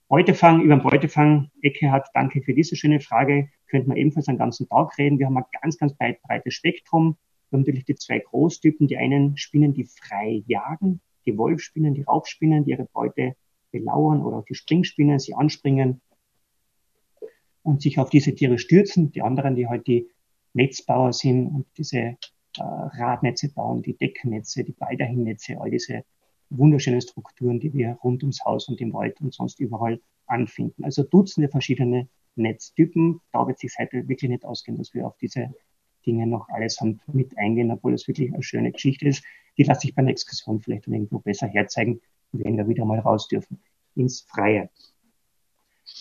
Beutefang, 0.07 0.61
über 0.61 0.75
den 0.75 0.83
Beutefang, 0.83 1.51
Eckehard, 1.61 2.07
danke 2.15 2.41
für 2.41 2.53
diese 2.53 2.75
schöne 2.75 2.99
Frage. 2.99 3.49
Könnten 3.67 3.91
wir 3.91 3.97
ebenfalls 3.97 4.27
einen 4.27 4.39
ganzen 4.39 4.67
Tag 4.67 4.97
reden. 4.97 5.19
Wir 5.19 5.27
haben 5.27 5.37
ein 5.37 5.45
ganz, 5.61 5.77
ganz 5.77 5.93
breites 5.95 6.53
Spektrum. 6.53 7.17
Wir 7.49 7.57
haben 7.57 7.61
natürlich 7.61 7.85
die 7.85 7.95
zwei 7.95 8.19
Großtypen. 8.19 8.87
Die 8.87 8.97
einen 8.97 9.37
Spinnen, 9.37 9.73
die 9.73 9.85
frei 9.85 10.43
jagen, 10.47 10.99
die 11.25 11.37
Wolfspinnen, 11.37 11.93
die 11.93 12.03
Raubspinnen, 12.03 12.65
die 12.65 12.71
ihre 12.71 12.85
Beute 12.85 13.35
belauern 13.71 14.21
oder 14.21 14.37
auch 14.37 14.45
die 14.45 14.55
Springspinnen, 14.55 15.19
sie 15.19 15.35
anspringen 15.35 16.01
und 17.61 17.81
sich 17.81 17.99
auf 17.99 18.09
diese 18.09 18.33
Tiere 18.33 18.57
stürzen. 18.57 19.11
Die 19.11 19.21
anderen, 19.21 19.55
die 19.55 19.67
halt 19.67 19.85
die 19.85 20.07
Netzbauer 20.53 21.13
sind 21.13 21.47
und 21.47 21.65
diese 21.77 22.17
Radnetze 22.59 23.49
bauen, 23.49 23.81
die 23.81 23.97
Decknetze, 23.97 24.63
die 24.63 24.71
Baldahinnetze, 24.73 25.59
all 25.59 25.71
diese 25.71 26.03
wunderschönen 26.49 27.01
Strukturen, 27.01 27.59
die 27.59 27.73
wir 27.73 27.97
rund 28.03 28.23
ums 28.23 28.43
Haus 28.45 28.67
und 28.69 28.79
im 28.81 28.93
Wald 28.93 29.19
und 29.21 29.33
sonst 29.33 29.59
überall 29.59 29.99
anfinden. 30.27 30.83
Also 30.83 31.03
Dutzende 31.03 31.49
verschiedene 31.49 32.07
Netztypen. 32.35 33.21
Da 33.31 33.47
wird 33.47 33.59
sich 33.59 33.73
heute 33.77 34.07
wirklich 34.07 34.29
nicht 34.29 34.45
ausgehen, 34.45 34.77
dass 34.77 34.93
wir 34.93 35.07
auf 35.07 35.17
diese 35.17 35.53
Dinge 36.05 36.27
noch 36.27 36.47
allesamt 36.49 37.01
mit 37.13 37.37
eingehen, 37.37 37.71
obwohl 37.71 37.93
es 37.93 38.07
wirklich 38.07 38.33
eine 38.33 38.43
schöne 38.43 38.71
Geschichte 38.71 39.07
ist. 39.07 39.23
Die 39.57 39.63
lasse 39.63 39.87
ich 39.87 39.95
bei 39.95 40.01
einer 40.01 40.11
Exkursion 40.11 40.61
vielleicht 40.61 40.87
irgendwo 40.87 41.19
besser 41.19 41.47
herzeigen, 41.47 42.01
wenn 42.31 42.57
wir 42.57 42.67
wieder 42.67 42.85
mal 42.85 42.99
raus 42.99 43.27
dürfen 43.27 43.59
ins 43.95 44.21
Freie. 44.21 44.69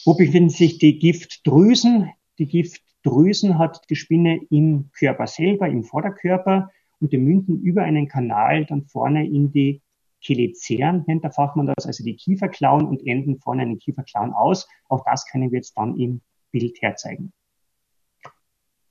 Wo 0.05 0.15
befinden 0.15 0.51
sich 0.51 0.79
die 0.79 0.99
Giftdrüsen? 0.99 2.11
Die 2.39 2.47
Gift 2.47 2.83
Drüsen 3.05 3.59
hat 3.59 3.83
die 3.91 3.97
Spinne 3.97 4.41
im 4.51 4.91
Körper 4.99 5.27
selber, 5.27 5.69
im 5.69 5.85
Vorderkörper 5.85 6.71
und 7.01 7.13
die 7.13 7.19
münden 7.19 7.61
über 7.61 7.83
einen 7.83 8.09
Kanal 8.09 8.65
dann 8.65 8.87
vorne 8.87 9.27
in 9.27 9.53
die 9.53 9.83
Cheliceren, 10.21 11.05
nennt 11.07 11.23
der 11.23 11.33
Fachmann 11.33 11.67
das, 11.67 11.87
also 11.87 12.03
die 12.03 12.17
Kieferklauen 12.17 12.87
und 12.87 13.07
enden 13.07 13.39
vorne 13.39 13.63
in 13.63 13.69
den 13.71 13.79
Kieferklauen 13.79 14.33
aus. 14.33 14.67
Auch 14.89 15.05
das 15.05 15.27
können 15.27 15.53
wir 15.53 15.59
jetzt 15.59 15.77
dann 15.77 15.99
im 15.99 16.23
Bild 16.51 16.81
herzeigen. 16.81 17.33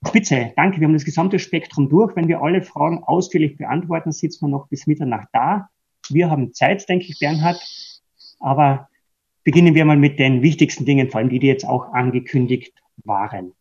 Spitze, 0.08 0.54
danke. 0.56 0.80
Wir 0.80 0.88
haben 0.88 0.94
das 0.94 1.06
gesamte 1.06 1.40
Spektrum 1.40 1.90
durch. 1.90 2.16
Wenn 2.16 2.28
wir 2.28 2.42
alle 2.42 2.62
Fragen 2.62 3.04
ausführlich 3.04 3.58
beantworten, 3.58 4.12
sitzen 4.12 4.46
wir 4.46 4.50
noch 4.50 4.68
bis 4.68 4.86
Mitternacht 4.86 5.30
da. 5.34 5.70
Wir 6.10 6.30
haben 6.30 6.54
Zeit, 6.54 6.88
denke 6.88 7.06
ich, 7.10 7.18
Bernhard. 7.20 7.60
Aber 8.40 8.90
beginnen 9.44 9.74
wir 9.74 9.86
mal 9.86 9.98
mit 9.98 10.20
den 10.20 10.44
wichtigsten 10.44 10.86
Dingen, 10.86 11.10
vor 11.10 11.20
allem 11.20 11.30
die, 11.30 11.40
die 11.40 11.48
jetzt 11.48 11.66
auch 11.66 11.94
angekündigt 11.94 12.74
waren. 13.06 13.54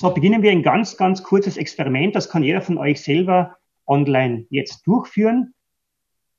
So, 0.00 0.14
beginnen 0.14 0.42
wir 0.42 0.52
ein 0.52 0.62
ganz, 0.62 0.96
ganz 0.96 1.24
kurzes 1.24 1.56
Experiment. 1.56 2.14
Das 2.14 2.28
kann 2.28 2.44
jeder 2.44 2.62
von 2.62 2.78
euch 2.78 3.00
selber 3.00 3.56
online 3.84 4.46
jetzt 4.48 4.86
durchführen. 4.86 5.54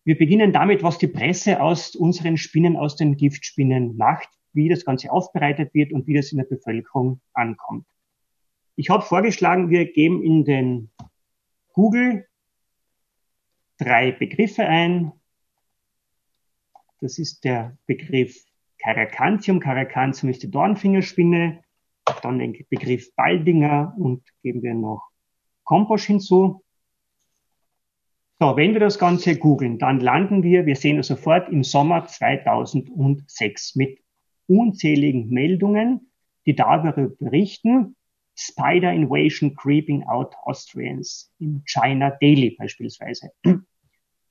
Wir 0.06 0.18
beginnen 0.18 0.54
damit, 0.54 0.82
was 0.82 0.98
die 0.98 1.10
Presse 1.10 1.62
aus 1.62 1.94
unseren 1.94 2.38
Spinnen, 2.38 2.78
aus 2.78 2.96
den 2.96 3.18
Giftspinnen 3.18 3.98
macht, 3.98 4.30
wie 4.54 4.70
das 4.70 4.86
Ganze 4.86 5.12
aufbereitet 5.12 5.74
wird 5.74 5.92
und 5.92 6.08
wie 6.08 6.14
das 6.14 6.32
in 6.32 6.38
der 6.38 6.46
Bevölkerung 6.46 7.20
ankommt. 7.34 7.86
Ich 8.78 8.90
habe 8.90 9.04
vorgeschlagen, 9.04 9.70
wir 9.70 9.92
geben 9.92 10.24
in 10.24 10.46
den 10.46 10.90
Google 11.74 12.26
drei 13.78 14.14
Begriffe 14.14 14.68
ein. 14.68 15.12
Das 17.02 17.20
ist 17.20 17.44
der 17.44 17.78
Begriff 17.88 18.42
Caracantium. 18.82 19.60
Caracantium 19.60 20.30
ist 20.30 20.44
die 20.44 20.50
Dornfingerspinne. 20.50 21.62
Dann 22.22 22.40
den 22.40 22.66
Begriff 22.70 23.14
Baldinger 23.16 23.94
und 23.98 24.24
geben 24.42 24.62
wir 24.64 24.74
noch 24.74 25.10
Komposch 25.64 26.06
hinzu. 26.06 26.64
So, 28.40 28.56
wenn 28.56 28.74
wir 28.74 28.80
das 28.80 28.98
Ganze 28.98 29.38
googeln, 29.38 29.80
dann 29.80 30.00
landen 30.00 30.44
wir, 30.44 30.66
wir 30.66 30.76
sehen 30.76 30.98
es 30.98 31.08
sofort 31.08 31.50
im 31.50 31.64
Sommer 31.64 32.08
2006 32.08 33.76
mit 33.76 34.00
unzähligen 34.48 35.30
Meldungen, 35.30 36.12
die 36.46 36.56
darüber 36.56 37.10
berichten, 37.10 37.96
Spider 38.36 38.94
Invasion 38.94 39.54
Creeping 39.56 40.04
Out 40.04 40.34
Austrians 40.44 41.32
in 41.40 41.62
China 41.66 42.12
Daily 42.22 42.56
beispielsweise. 42.58 43.32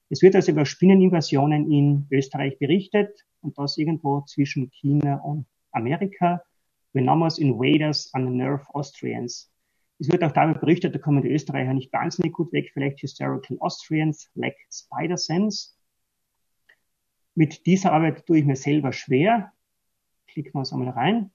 Es 0.08 0.22
wird 0.22 0.34
also 0.34 0.52
über 0.52 0.64
Spinneninvasionen 0.64 1.70
in 1.70 2.06
Österreich 2.10 2.58
berichtet 2.58 3.26
und 3.42 3.58
das 3.58 3.76
irgendwo 3.76 4.22
zwischen 4.22 4.70
China 4.70 5.16
und 5.16 5.46
Amerika. 5.72 6.42
Venomous 6.92 7.38
invaders 7.38 8.10
unnerve 8.14 8.64
Austrians. 8.74 9.52
Es 9.98 10.10
wird 10.10 10.22
auch 10.22 10.32
darüber 10.32 10.60
berichtet, 10.60 10.94
da 10.94 10.98
kommen 10.98 11.22
die 11.22 11.30
Österreicher 11.30 11.74
nicht 11.74 11.92
wahnsinnig 11.92 12.32
gut 12.32 12.52
weg, 12.52 12.70
vielleicht 12.72 13.00
Historical 13.00 13.58
Austrians 13.60 14.30
lack 14.34 14.54
Spider 14.72 15.16
Sense. 15.16 15.70
Mit 17.34 17.66
dieser 17.66 17.92
Arbeit 17.92 18.26
tue 18.26 18.38
ich 18.38 18.44
mir 18.44 18.56
selber 18.56 18.92
schwer. 18.92 19.52
Klicken 20.28 20.54
wir 20.54 20.62
es 20.62 20.72
einmal 20.72 20.90
rein. 20.90 21.30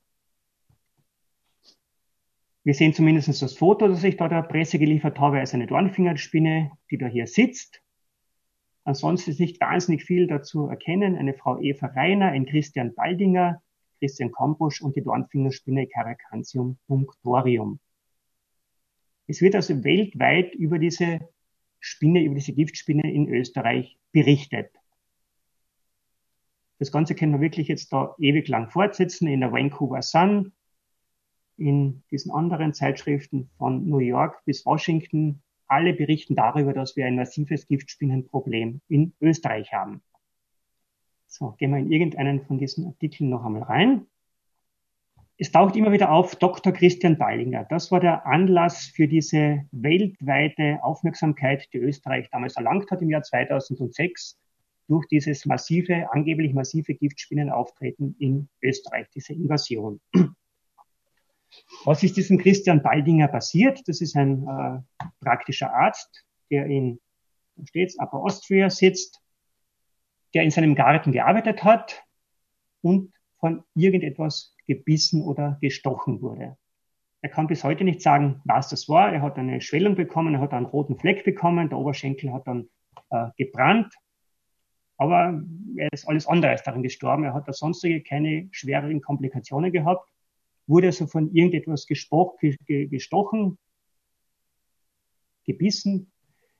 Wir 2.66 2.74
sehen 2.74 2.94
zumindest 2.94 3.42
das 3.42 3.58
Foto, 3.58 3.90
das 3.90 4.04
ich 4.04 4.16
da 4.16 4.30
der 4.30 4.44
Presse 4.44 4.80
geliefert 4.80 5.20
habe, 5.20 5.40
als 5.40 5.54
eine 5.54 5.68
Dornfingerspinne, 5.68 6.72
die 6.90 6.98
da 6.98 7.08
hier 7.08 7.28
sitzt. 7.28 7.82
Ansonsten 8.86 9.32
ist 9.32 9.40
nicht 9.40 9.60
wahnsinnig 9.60 10.06
viel 10.06 10.28
dazu 10.28 10.68
erkennen. 10.68 11.18
Eine 11.18 11.34
Frau 11.34 11.60
Eva 11.60 11.88
Reiner, 11.88 12.28
ein 12.28 12.46
Christian 12.46 12.94
Baldinger, 12.96 13.62
Christian 14.04 14.34
Komposch 14.34 14.82
und 14.82 14.98
die 14.98 15.02
Dornfingerspinne 15.02 15.88
Caracantium 15.88 16.78
punctorium. 16.88 17.80
Es 19.28 19.40
wird 19.40 19.56
also 19.56 19.82
weltweit 19.86 20.54
über 20.56 20.78
diese 20.78 21.22
Spinne, 21.80 22.22
über 22.22 22.36
diese 22.36 22.52
Giftspinne 22.52 23.10
in 23.10 23.30
Österreich 23.30 23.98
berichtet. 24.12 24.70
Das 26.80 26.92
Ganze 26.92 27.16
können 27.16 27.32
wir 27.32 27.40
wirklich 27.40 27.70
jetzt 27.70 27.94
da 27.94 28.14
ewig 28.20 28.50
lang 28.50 28.70
fortsetzen 28.70 29.28
in 29.28 29.40
der 29.40 29.54
Vancouver 29.54 30.02
Sun, 30.02 30.52
in 31.56 32.04
diesen 32.12 32.30
anderen 32.30 32.74
Zeitschriften 32.74 33.50
von 33.58 33.88
New 33.88 34.00
York 34.00 34.44
bis 34.44 34.66
Washington. 34.66 35.42
Alle 35.68 35.94
berichten 35.94 36.36
darüber, 36.36 36.74
dass 36.74 36.98
wir 36.98 37.06
ein 37.06 37.16
massives 37.16 37.68
Giftspinnenproblem 37.68 38.82
in 38.90 39.14
Österreich 39.22 39.72
haben. 39.72 40.04
So, 41.36 41.56
gehen 41.58 41.72
wir 41.72 41.80
in 41.80 41.92
irgendeinen 41.92 42.46
von 42.46 42.60
diesen 42.60 42.86
Artikeln 42.86 43.32
noch 43.32 43.44
einmal 43.44 43.64
rein. 43.64 44.06
Es 45.40 45.52
taucht 45.52 45.76
immer 45.76 45.92
wieder 45.92 46.12
auf 46.12 46.36
Dr. 46.36 46.72
Christian 46.72 47.18
Beilinger. 47.18 47.66
Das 47.72 47.92
war 47.92 48.00
der 48.00 48.28
Anlass 48.28 48.86
für 48.86 49.08
diese 49.08 49.66
weltweite 49.72 50.78
Aufmerksamkeit, 50.84 51.68
die 51.74 51.80
Österreich 51.80 52.30
damals 52.30 52.56
erlangt 52.56 52.92
hat 52.92 53.02
im 53.02 53.10
Jahr 53.10 53.24
2006 53.24 54.38
durch 54.88 55.08
dieses 55.08 55.48
massive, 55.48 56.08
angeblich 56.12 56.54
massive 56.54 56.94
Giftspinnenauftreten 56.94 58.16
in 58.20 58.48
Österreich, 58.62 59.08
diese 59.16 59.34
Invasion. 59.34 60.02
Was 61.84 62.04
ist 62.04 62.16
diesem 62.16 62.38
Christian 62.38 62.84
Baldinger 62.84 63.28
passiert? 63.28 63.82
Das 63.88 64.02
ist 64.02 64.16
ein 64.16 64.48
äh, 64.48 65.04
praktischer 65.20 65.74
Arzt, 65.74 66.28
der 66.52 66.68
in 66.68 67.00
steht's, 67.66 67.98
Upper 67.98 68.20
Austria 68.20 68.70
sitzt, 68.70 69.23
der 70.34 70.44
in 70.44 70.52
seinem 70.52 70.76
Garten 70.76 71.12
gearbeitet 71.12 71.64
hat 71.64 72.04
und 72.82 73.14
von 73.40 73.64
irgendetwas 73.76 74.56
gebissen 74.68 75.22
oder 75.22 75.58
gestochen 75.62 76.22
wurde. 76.22 76.58
Er 77.22 77.30
kann 77.30 77.48
bis 77.48 77.64
heute 77.64 77.84
nicht 77.84 78.02
sagen, 78.02 78.42
was 78.44 78.70
das 78.70 78.90
war. 78.90 79.14
Er 79.14 79.22
hat 79.22 79.38
eine 79.38 79.62
Schwellung 79.62 79.96
bekommen, 79.96 80.36
er 80.36 80.42
hat 80.42 80.54
einen 80.54 80.66
roten 80.66 80.98
Fleck 80.98 81.24
bekommen, 81.24 81.70
der 81.70 81.78
Oberschenkel 81.78 82.34
hat 82.34 82.48
dann 82.48 82.70
äh, 83.10 83.28
gebrannt. 83.38 83.94
Aber 84.98 85.42
er 85.78 85.92
ist 85.92 86.08
alles 86.08 86.28
andere 86.28 86.52
als 86.52 86.64
daran 86.64 86.84
gestorben. 86.84 87.24
Er 87.24 87.34
hat 87.34 87.48
da 87.48 87.54
sonstige 87.54 88.02
keine 88.02 88.50
schwereren 88.52 89.02
Komplikationen 89.02 89.72
gehabt 89.72 90.10
wurde 90.68 90.88
also 90.88 91.08
von 91.08 91.34
irgendetwas 91.34 91.88
gestochen, 91.88 93.58
gebissen. 95.46 96.13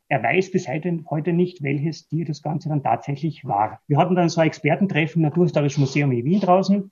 Er 0.10 0.22
weiß 0.22 0.52
bis 0.52 0.68
heute 0.68 1.34
nicht, 1.34 1.64
welches 1.64 2.08
Tier 2.08 2.26
das 2.26 2.42
Ganze 2.42 2.70
dann 2.70 2.84
tatsächlich 2.84 3.46
war. 3.46 3.82
Wir 3.88 3.98
hatten 3.98 4.16
dann 4.16 4.30
so 4.30 4.42
ein 4.42 4.48
Expertentreffen 4.48 5.22
im 5.22 5.30
Naturhistorischen 5.30 5.82
Museum 5.82 6.12
in 6.12 6.26
Wien 6.26 6.40
draußen. 6.40 6.92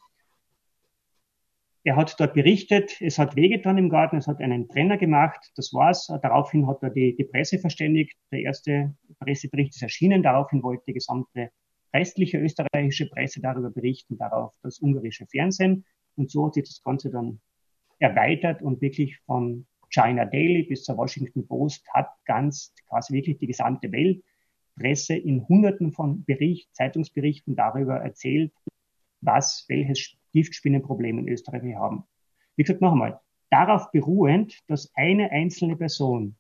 Er 1.84 1.96
hat 1.96 2.20
dort 2.20 2.36
berichtet, 2.36 3.02
es 3.02 3.18
hat 3.18 3.36
wehgetan 3.36 3.78
im 3.78 3.90
Garten, 3.90 4.18
es 4.18 4.28
hat 4.28 4.40
einen 4.40 4.68
Brenner 4.68 4.98
gemacht, 4.98 5.52
das 5.56 5.74
war's. 5.74 6.08
Daraufhin 6.22 6.68
hat 6.68 6.84
er 6.84 6.92
die, 6.92 7.16
die 7.16 7.24
Presse 7.24 7.58
verständigt. 7.58 8.16
Der 8.32 8.42
erste 8.42 8.96
Pressebericht 9.20 9.76
ist 9.76 9.82
erschienen. 9.82 10.22
Daraufhin 10.22 10.62
wollte 10.62 10.84
die 10.88 10.94
gesamte 10.94 11.50
restliche 11.94 12.38
österreichische 12.38 13.10
Presse 13.10 13.42
darüber 13.42 13.72
berichten, 13.72 14.18
darauf 14.18 14.54
das 14.62 14.80
ungarische 14.80 15.26
Fernsehen. 15.26 15.86
Und 16.16 16.30
so 16.30 16.46
hat 16.46 16.54
sich 16.54 16.66
das 16.66 16.84
Ganze 16.84 17.10
dann 17.10 17.42
erweitert 17.98 18.62
und 18.62 18.82
wirklich 18.82 19.18
von 19.26 19.66
China 19.92 20.26
Daily 20.26 20.64
bis 20.64 20.84
zur 20.84 20.98
Washington 20.98 21.46
Post 21.48 21.88
hat 21.94 22.10
ganz 22.26 22.74
quasi 22.88 23.14
wirklich 23.14 23.38
die 23.38 23.48
gesamte 23.48 23.92
Welt 23.92 24.24
Presse 24.76 25.16
in 25.16 25.48
Hunderten 25.48 25.92
von 25.92 26.24
Bericht, 26.24 26.74
Zeitungsberichten 26.74 27.56
darüber 27.56 27.98
erzählt, 27.98 28.54
was, 29.20 29.66
welches 29.68 30.16
Giftspinnenproblem 30.32 31.20
in 31.20 31.28
Österreich 31.28 31.64
wir 31.64 31.78
haben. 31.78 32.06
Wie 32.56 32.64
gesagt, 32.64 32.82
noch 32.82 32.94
einmal, 32.94 33.20
darauf 33.50 33.92
beruhend, 33.92 34.58
dass 34.68 34.92
eine 34.96 35.30
einzelne 35.32 35.76
Person 35.76 36.36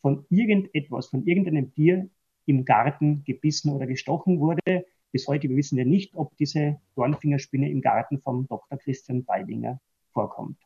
von 0.00 0.26
irgendetwas, 0.30 1.08
von 1.08 1.26
irgendeinem 1.26 1.72
Tier 1.72 2.08
im 2.46 2.64
Garten 2.64 3.22
gebissen 3.24 3.70
oder 3.70 3.86
gestochen 3.86 4.40
wurde, 4.40 4.86
bis 5.12 5.28
heute, 5.28 5.48
wir 5.48 5.56
wissen 5.56 5.78
ja 5.78 5.84
nicht, 5.84 6.16
ob 6.16 6.36
diese 6.38 6.80
Dornfingerspinne 6.96 7.70
im 7.70 7.80
Garten 7.80 8.20
vom 8.20 8.46
Dr. 8.48 8.78
Christian 8.78 9.24
Baldinger 9.24 9.80
vorkommt. 10.12 10.58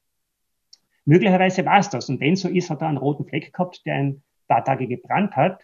Möglicherweise 1.09 1.65
war 1.65 1.79
es 1.79 1.89
das. 1.89 2.11
Und 2.11 2.21
wenn 2.21 2.37
so 2.37 2.51
ist, 2.51 2.69
hat 2.69 2.83
er 2.83 2.89
einen 2.89 2.99
roten 2.99 3.25
Fleck 3.25 3.51
gehabt, 3.51 3.81
der 3.87 3.95
ein 3.95 4.23
paar 4.47 4.63
Tage 4.63 4.87
gebrannt 4.87 5.37
hat. 5.37 5.63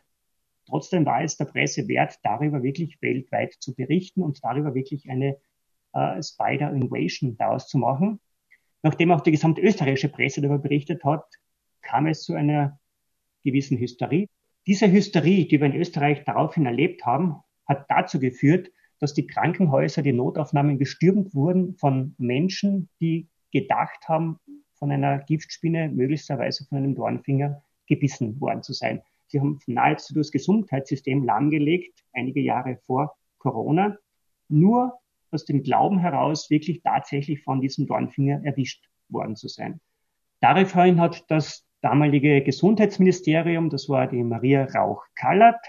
Trotzdem 0.67 1.05
war 1.05 1.23
es 1.23 1.37
der 1.37 1.45
Presse 1.45 1.87
wert, 1.87 2.19
darüber 2.23 2.63
wirklich 2.63 2.97
weltweit 3.03 3.53
zu 3.59 3.75
berichten 3.75 4.23
und 4.23 4.43
darüber 4.43 4.75
wirklich 4.75 5.11
eine 5.11 5.37
äh, 5.93 6.23
Spider 6.23 6.73
Invasion 6.73 7.37
daraus 7.37 7.69
zu 7.69 7.77
machen. 7.77 8.21
Nachdem 8.83 9.11
auch 9.11 9.21
die 9.21 9.33
gesamte 9.33 9.61
österreichische 9.61 10.09
Presse 10.09 10.41
darüber 10.41 10.61
berichtet 10.61 11.05
hat, 11.05 11.27
kam 11.83 12.07
es 12.07 12.23
zu 12.23 12.33
einer 12.33 12.81
gewissen 13.43 13.77
Hysterie. 13.77 14.31
Diese 14.67 14.91
Hysterie, 14.91 15.47
die 15.47 15.61
wir 15.61 15.67
in 15.67 15.77
Österreich 15.77 16.25
daraufhin 16.25 16.65
erlebt 16.65 17.05
haben, 17.05 17.37
hat 17.67 17.85
dazu 17.91 18.19
geführt, 18.19 18.71
dass 18.99 19.13
die 19.13 19.27
Krankenhäuser, 19.27 20.01
die 20.01 20.15
Notaufnahmen 20.15 20.79
gestürmt 20.79 21.35
wurden 21.35 21.77
von 21.77 22.15
Menschen, 22.17 22.89
die 22.99 23.29
gedacht 23.53 24.09
haben, 24.09 24.41
von 24.75 24.91
einer 24.91 25.19
Giftspinne, 25.19 25.89
möglicherweise 25.89 26.65
von 26.65 26.79
einem 26.79 26.95
Dornfinger, 26.95 27.63
gebissen 27.87 28.41
worden 28.41 28.63
zu 28.63 28.73
sein. 28.73 29.03
Sie 29.27 29.41
haben 29.41 29.59
nahezu 29.67 30.15
das 30.15 30.31
Gesundheitssystem 30.31 31.25
lahmgelegt, 31.25 32.05
einige 32.13 32.41
Jahre 32.41 32.77
vor 32.87 33.17
Corona, 33.39 33.99
nur 34.49 34.99
aus 35.31 35.45
dem 35.45 35.63
Glauben 35.63 35.99
heraus, 35.99 36.51
wirklich 36.51 36.83
tatsächlich 36.83 37.43
von 37.43 37.61
diesem 37.61 37.87
Dornfinger 37.87 38.45
erwischt 38.45 38.89
worden 39.09 39.37
zu 39.37 39.49
sein. 39.49 39.81
Daraufhin 40.41 41.01
hat 41.01 41.25
das 41.29 41.67
damalige 41.81 42.43
Gesundheitsministerium, 42.43 43.71
das 43.71 43.89
war 43.89 44.07
die 44.07 44.23
Maria 44.23 44.65
Rauch-Kallert, 44.65 45.67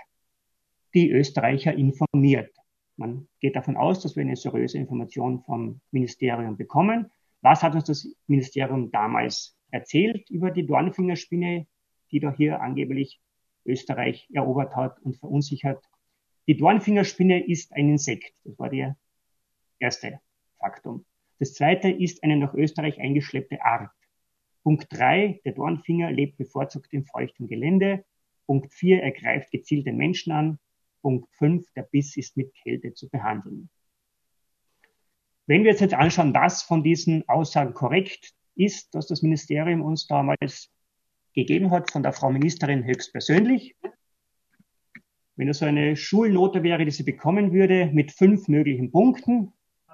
die 0.94 1.12
Österreicher 1.12 1.74
informiert. 1.74 2.56
Man 2.98 3.28
geht 3.42 3.56
davon 3.56 3.76
aus, 3.76 4.02
dass 4.02 4.16
wir 4.16 4.22
eine 4.22 4.36
seriöse 4.36 4.78
Information 4.78 5.42
vom 5.42 5.82
Ministerium 5.92 6.56
bekommen. 6.56 7.12
Was 7.46 7.62
hat 7.62 7.76
uns 7.76 7.84
das 7.84 8.08
Ministerium 8.26 8.90
damals 8.90 9.56
erzählt 9.70 10.28
über 10.32 10.50
die 10.50 10.66
Dornfingerspinne, 10.66 11.68
die 12.10 12.20
da 12.20 12.36
hier 12.36 12.60
angeblich 12.60 13.22
Österreich 13.66 14.28
erobert 14.34 14.76
hat 14.76 15.00
und 15.04 15.16
verunsichert. 15.18 15.86
Die 16.48 16.58
Dornfingerspinne 16.58 17.46
ist 17.46 17.72
ein 17.72 17.90
Insekt. 17.90 18.34
Das 18.46 18.58
war 18.58 18.72
der 18.72 18.98
erste 19.78 20.20
Faktum. 20.58 21.06
Das 21.38 21.54
zweite 21.54 21.92
ist 21.92 22.24
eine 22.24 22.36
nach 22.38 22.56
Österreich 22.56 23.00
eingeschleppte 23.00 23.64
Art. 23.64 23.92
Punkt 24.64 24.88
drei, 24.90 25.40
der 25.46 25.54
Dornfinger 25.54 26.12
lebt 26.12 26.38
bevorzugt 26.38 26.92
im 26.94 27.06
feuchten 27.06 27.46
Gelände. 27.46 28.06
Punkt 28.48 28.74
vier, 28.74 29.04
er 29.04 29.12
greift 29.12 29.52
gezielt 29.52 29.86
den 29.86 29.98
Menschen 29.98 30.32
an. 30.32 30.58
Punkt 31.04 31.30
fünf, 31.36 31.72
der 31.74 31.84
Biss 31.84 32.18
ist 32.18 32.38
mit 32.38 32.56
Kälte 32.56 32.96
zu 32.96 33.08
behandeln. 33.08 33.70
Wenn 35.48 35.64
wir 35.64 35.72
uns 35.72 35.80
jetzt 35.80 35.94
anschauen, 35.94 36.34
was 36.34 36.64
von 36.64 36.84
diesen 36.84 37.28
Aussagen 37.30 37.74
korrekt 37.74 38.34
ist, 38.56 38.96
dass 38.96 39.08
das 39.08 39.22
Ministerium 39.22 39.82
uns 39.82 40.08
damals 40.08 40.72
gegeben 41.34 41.70
hat, 41.70 41.92
von 41.92 42.02
der 42.02 42.14
Frau 42.14 42.32
Ministerin 42.32 42.84
höchstpersönlich. 42.84 43.76
Wenn 45.36 45.48
das 45.48 45.60
so 45.60 45.66
eine 45.66 45.96
Schulnote 45.96 46.64
wäre, 46.64 46.86
die 46.86 46.92
sie 46.92 47.04
bekommen 47.04 47.52
würde, 47.52 47.88
mit 47.94 48.12
fünf 48.12 48.48
möglichen 48.48 48.92
Punkten. 48.92 49.52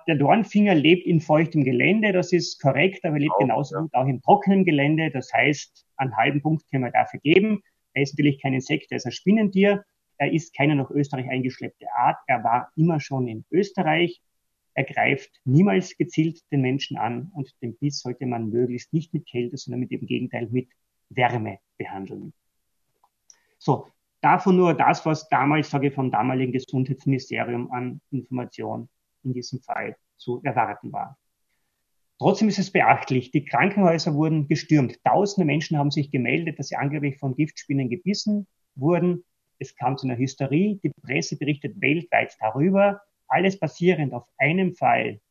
Der 0.07 0.15
Dornfinger 0.15 0.75
lebt 0.75 1.05
in 1.05 1.19
feuchtem 1.19 1.63
Gelände, 1.63 2.11
das 2.11 2.31
ist 2.31 2.61
korrekt, 2.61 3.03
aber 3.03 3.15
er 3.15 3.21
lebt 3.21 3.33
auch, 3.33 3.39
genauso 3.39 3.75
ja. 3.75 3.81
gut 3.81 3.93
auch 3.93 4.07
in 4.07 4.21
trockenem 4.21 4.65
Gelände. 4.65 5.11
Das 5.11 5.31
heißt, 5.33 5.85
einen 5.97 6.15
halben 6.15 6.41
Punkt 6.41 6.69
können 6.69 6.83
wir 6.83 6.91
dafür 6.91 7.19
geben. 7.19 7.61
Er 7.93 8.03
ist 8.03 8.13
natürlich 8.13 8.41
kein 8.41 8.53
Insekt, 8.53 8.91
er 8.91 8.97
ist 8.97 9.05
ein 9.05 9.11
Spinnentier. 9.11 9.83
Er 10.17 10.31
ist 10.31 10.55
keine 10.55 10.75
nach 10.75 10.91
Österreich 10.91 11.27
eingeschleppte 11.29 11.87
Art. 11.95 12.17
Er 12.27 12.43
war 12.43 12.71
immer 12.75 12.99
schon 12.99 13.27
in 13.27 13.43
Österreich. 13.49 14.21
Er 14.73 14.85
greift 14.85 15.41
niemals 15.43 15.97
gezielt 15.97 16.39
den 16.51 16.61
Menschen 16.61 16.97
an 16.97 17.31
und 17.33 17.51
den 17.61 17.75
Biss 17.77 17.99
sollte 17.99 18.25
man 18.25 18.49
möglichst 18.49 18.93
nicht 18.93 19.13
mit 19.13 19.27
Kälte, 19.27 19.57
sondern 19.57 19.81
mit 19.81 19.91
dem 19.91 20.05
Gegenteil 20.05 20.47
mit 20.49 20.69
Wärme 21.09 21.59
behandeln. 21.77 22.33
So, 23.57 23.87
davon 24.21 24.55
nur 24.55 24.73
das, 24.73 25.05
was 25.05 25.27
damals, 25.29 25.69
sage 25.69 25.87
ich, 25.87 25.93
vom 25.93 26.09
damaligen 26.09 26.53
Gesundheitsministerium 26.53 27.71
an 27.71 28.01
Information 28.11 28.89
in 29.23 29.33
diesem 29.33 29.59
Fall 29.59 29.95
zu 30.17 30.41
erwarten 30.43 30.91
war. 30.91 31.17
Trotzdem 32.17 32.49
ist 32.49 32.59
es 32.59 32.71
beachtlich, 32.71 33.31
die 33.31 33.45
Krankenhäuser 33.45 34.13
wurden 34.13 34.47
gestürmt. 34.47 35.03
Tausende 35.03 35.45
Menschen 35.45 35.77
haben 35.77 35.91
sich 35.91 36.11
gemeldet, 36.11 36.59
dass 36.59 36.67
sie 36.67 36.75
angeblich 36.75 37.17
von 37.17 37.35
Giftspinnen 37.35 37.89
gebissen 37.89 38.47
wurden. 38.75 39.23
Es 39.57 39.75
kam 39.75 39.97
zu 39.97 40.07
einer 40.07 40.17
Hysterie. 40.17 40.79
Die 40.83 40.91
Presse 41.01 41.37
berichtet 41.37 41.81
weltweit 41.81 42.37
darüber. 42.39 43.01
Alles 43.31 43.57
basierend 43.57 44.13
auf 44.13 44.27
einem 44.37 44.75
Fall, 44.75 45.21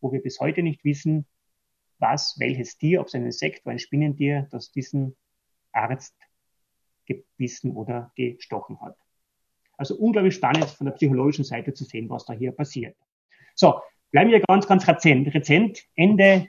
wo 0.00 0.12
wir 0.12 0.22
bis 0.22 0.38
heute 0.38 0.62
nicht 0.62 0.84
wissen, 0.84 1.26
was, 1.98 2.38
welches 2.38 2.78
Tier, 2.78 3.00
ob 3.00 3.08
es 3.08 3.14
ein 3.14 3.24
Insekt 3.24 3.66
oder 3.66 3.72
ein 3.72 3.80
Spinnentier, 3.80 4.46
das 4.52 4.70
diesen 4.70 5.16
Arzt 5.72 6.14
gebissen 7.04 7.72
oder 7.72 8.12
gestochen 8.14 8.80
hat. 8.80 8.96
Also 9.76 9.96
unglaublich 9.96 10.36
spannend 10.36 10.66
von 10.66 10.86
der 10.86 10.92
psychologischen 10.92 11.44
Seite 11.44 11.74
zu 11.74 11.84
sehen, 11.84 12.08
was 12.08 12.24
da 12.24 12.32
hier 12.32 12.52
passiert. 12.52 12.96
So, 13.56 13.80
bleiben 14.12 14.30
wir 14.30 14.40
ganz, 14.40 14.68
ganz 14.68 14.86
rezent. 14.86 15.34
Rezent 15.34 15.82
Ende 15.96 16.46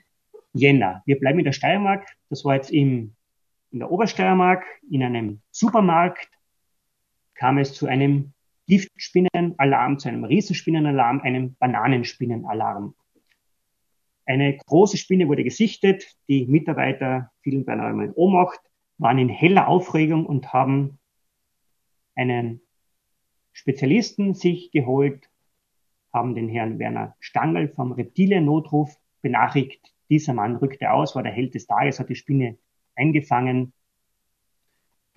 Jänner. 0.53 1.01
Wir 1.07 1.19
bleiben 1.19 1.39
in 1.39 1.45
der 1.45 1.53
Steiermark. 1.53 2.07
Das 2.29 2.45
war 2.45 2.53
jetzt 2.55 2.69
im, 2.71 3.15
in 3.71 3.79
der 3.79 3.91
Obersteiermark 3.91 4.63
in 4.91 5.01
einem 5.01 5.41
Supermarkt 5.49 6.29
kam 7.33 7.57
es 7.57 7.73
zu 7.73 7.87
einem 7.87 8.33
Giftspinnenalarm, 8.69 9.99
zu 9.99 10.07
einem 10.07 10.23
Riesenspinnenalarm, 10.23 11.21
einem 11.21 11.55
Bananenspinnenalarm. 11.55 12.95
Eine 14.25 14.57
große 14.57 14.97
Spinne 14.97 15.27
wurde 15.27 15.43
gesichtet, 15.43 16.05
die 16.27 16.45
Mitarbeiter 16.45 17.31
fielen 17.41 17.65
beinahe 17.65 17.91
in 17.91 18.13
Ohnmacht, 18.13 18.59
waren 18.99 19.17
in 19.17 19.27
heller 19.27 19.67
Aufregung 19.67 20.25
und 20.25 20.53
haben 20.53 20.99
einen 22.15 22.61
Spezialisten 23.53 24.35
sich 24.35 24.71
geholt, 24.71 25.29
haben 26.13 26.35
den 26.35 26.47
Herrn 26.47 26.77
Werner 26.77 27.15
Stangl 27.19 27.69
vom 27.69 27.91
Reptilien-Notruf 27.91 28.95
benachrichtigt. 29.21 29.93
Dieser 30.09 30.33
Mann 30.33 30.57
rückte 30.57 30.91
aus, 30.91 31.15
war 31.15 31.23
der 31.23 31.31
Held 31.31 31.55
des 31.55 31.65
Tages, 31.65 31.99
hat 31.99 32.09
die 32.09 32.15
Spinne 32.15 32.57
eingefangen, 32.95 33.73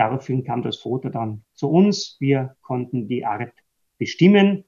Daraufhin 0.02 0.42
kam 0.42 0.62
das 0.62 0.78
Foto 0.78 1.10
dann 1.10 1.44
zu 1.54 1.70
uns. 1.70 2.16
Wir 2.18 2.56
konnten 2.60 3.06
die 3.06 3.24
Art 3.24 3.52
bestimmen 3.98 4.64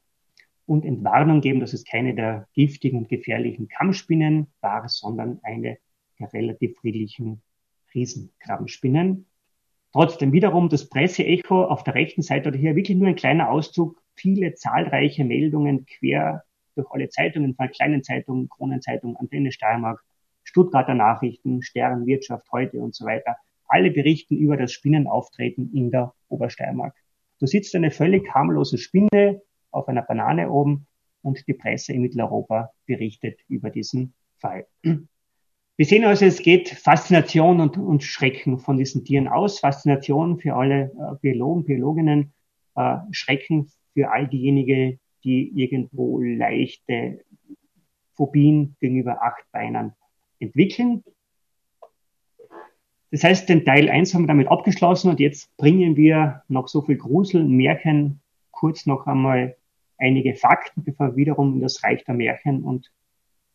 und 0.64 0.84
Entwarnung 0.84 1.40
geben, 1.40 1.58
dass 1.58 1.72
es 1.72 1.84
keine 1.84 2.14
der 2.14 2.46
giftigen 2.52 2.98
und 2.98 3.08
gefährlichen 3.08 3.66
Kammspinnen 3.66 4.46
war, 4.60 4.88
sondern 4.88 5.40
eine 5.42 5.78
der 6.20 6.32
relativ 6.32 6.76
friedlichen 6.78 7.42
Riesenkrabbenspinnen. 7.92 9.26
Trotzdem 9.92 10.32
wiederum 10.32 10.68
das 10.68 10.88
Presseecho 10.88 11.64
auf 11.64 11.82
der 11.82 11.96
rechten 11.96 12.22
Seite 12.22 12.50
oder 12.50 12.58
hier 12.58 12.76
wirklich 12.76 12.96
nur 12.96 13.08
ein 13.08 13.16
kleiner 13.16 13.50
Auszug, 13.50 14.00
viele 14.14 14.54
zahlreiche 14.54 15.24
Meldungen 15.24 15.84
quer 15.84 16.44
durch 16.76 16.88
alle 16.92 17.08
Zeitungen, 17.08 17.56
von 17.56 17.68
kleinen 17.70 18.04
Zeitungen, 18.04 18.48
Kronenzeitung, 18.48 19.16
Antenne 19.16 19.50
Steiermark, 19.50 20.00
Stuttgarter 20.44 20.94
Nachrichten, 20.94 21.60
Stern, 21.60 22.06
Wirtschaft 22.06 22.46
heute 22.52 22.78
und 22.78 22.94
so 22.94 23.04
weiter 23.04 23.34
alle 23.74 23.90
berichten 23.90 24.36
über 24.36 24.56
das 24.56 24.72
Spinnenauftreten 24.72 25.74
in 25.74 25.90
der 25.90 26.14
Obersteiermark. 26.28 26.94
Da 27.40 27.48
sitzt 27.48 27.74
eine 27.74 27.90
völlig 27.90 28.32
harmlose 28.32 28.78
Spinne 28.78 29.42
auf 29.72 29.88
einer 29.88 30.02
Banane 30.02 30.48
oben 30.48 30.86
und 31.22 31.44
die 31.48 31.54
Presse 31.54 31.92
in 31.92 32.02
Mitteleuropa 32.02 32.70
berichtet 32.86 33.40
über 33.48 33.70
diesen 33.70 34.14
Fall. 34.38 34.66
Wir 35.76 35.86
sehen 35.86 36.04
also, 36.04 36.24
es 36.24 36.40
geht 36.40 36.68
Faszination 36.68 37.60
und, 37.60 37.76
und 37.76 38.04
Schrecken 38.04 38.60
von 38.60 38.76
diesen 38.76 39.04
Tieren 39.04 39.26
aus. 39.26 39.58
Faszination 39.58 40.38
für 40.38 40.54
alle 40.54 40.92
äh, 40.92 41.16
Biologen, 41.20 41.64
Biologinnen, 41.64 42.32
äh, 42.76 42.98
Schrecken 43.10 43.68
für 43.92 44.12
all 44.12 44.28
diejenigen, 44.28 45.00
die 45.24 45.50
irgendwo 45.60 46.20
leichte 46.20 47.24
Phobien 48.12 48.76
gegenüber 48.80 49.20
Achtbeinern 49.20 49.94
entwickeln. 50.38 51.02
Das 53.14 53.22
heißt, 53.22 53.48
den 53.48 53.64
Teil 53.64 53.88
1 53.88 54.12
haben 54.12 54.24
wir 54.24 54.26
damit 54.26 54.48
abgeschlossen 54.48 55.08
und 55.08 55.20
jetzt 55.20 55.56
bringen 55.56 55.96
wir 55.96 56.42
noch 56.48 56.66
so 56.66 56.82
viel 56.82 56.96
Grusel, 56.96 57.44
Märchen, 57.44 58.18
kurz 58.50 58.86
noch 58.86 59.06
einmal 59.06 59.56
einige 59.98 60.34
Fakten, 60.34 60.82
bevor 60.82 61.10
wir 61.10 61.16
wiederum 61.16 61.54
in 61.54 61.60
das 61.60 61.84
Reich 61.84 62.02
der 62.02 62.16
Märchen 62.16 62.64
und 62.64 62.90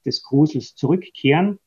des 0.05 0.23
Grusels 0.23 0.75
zurückkehren. 0.75 1.59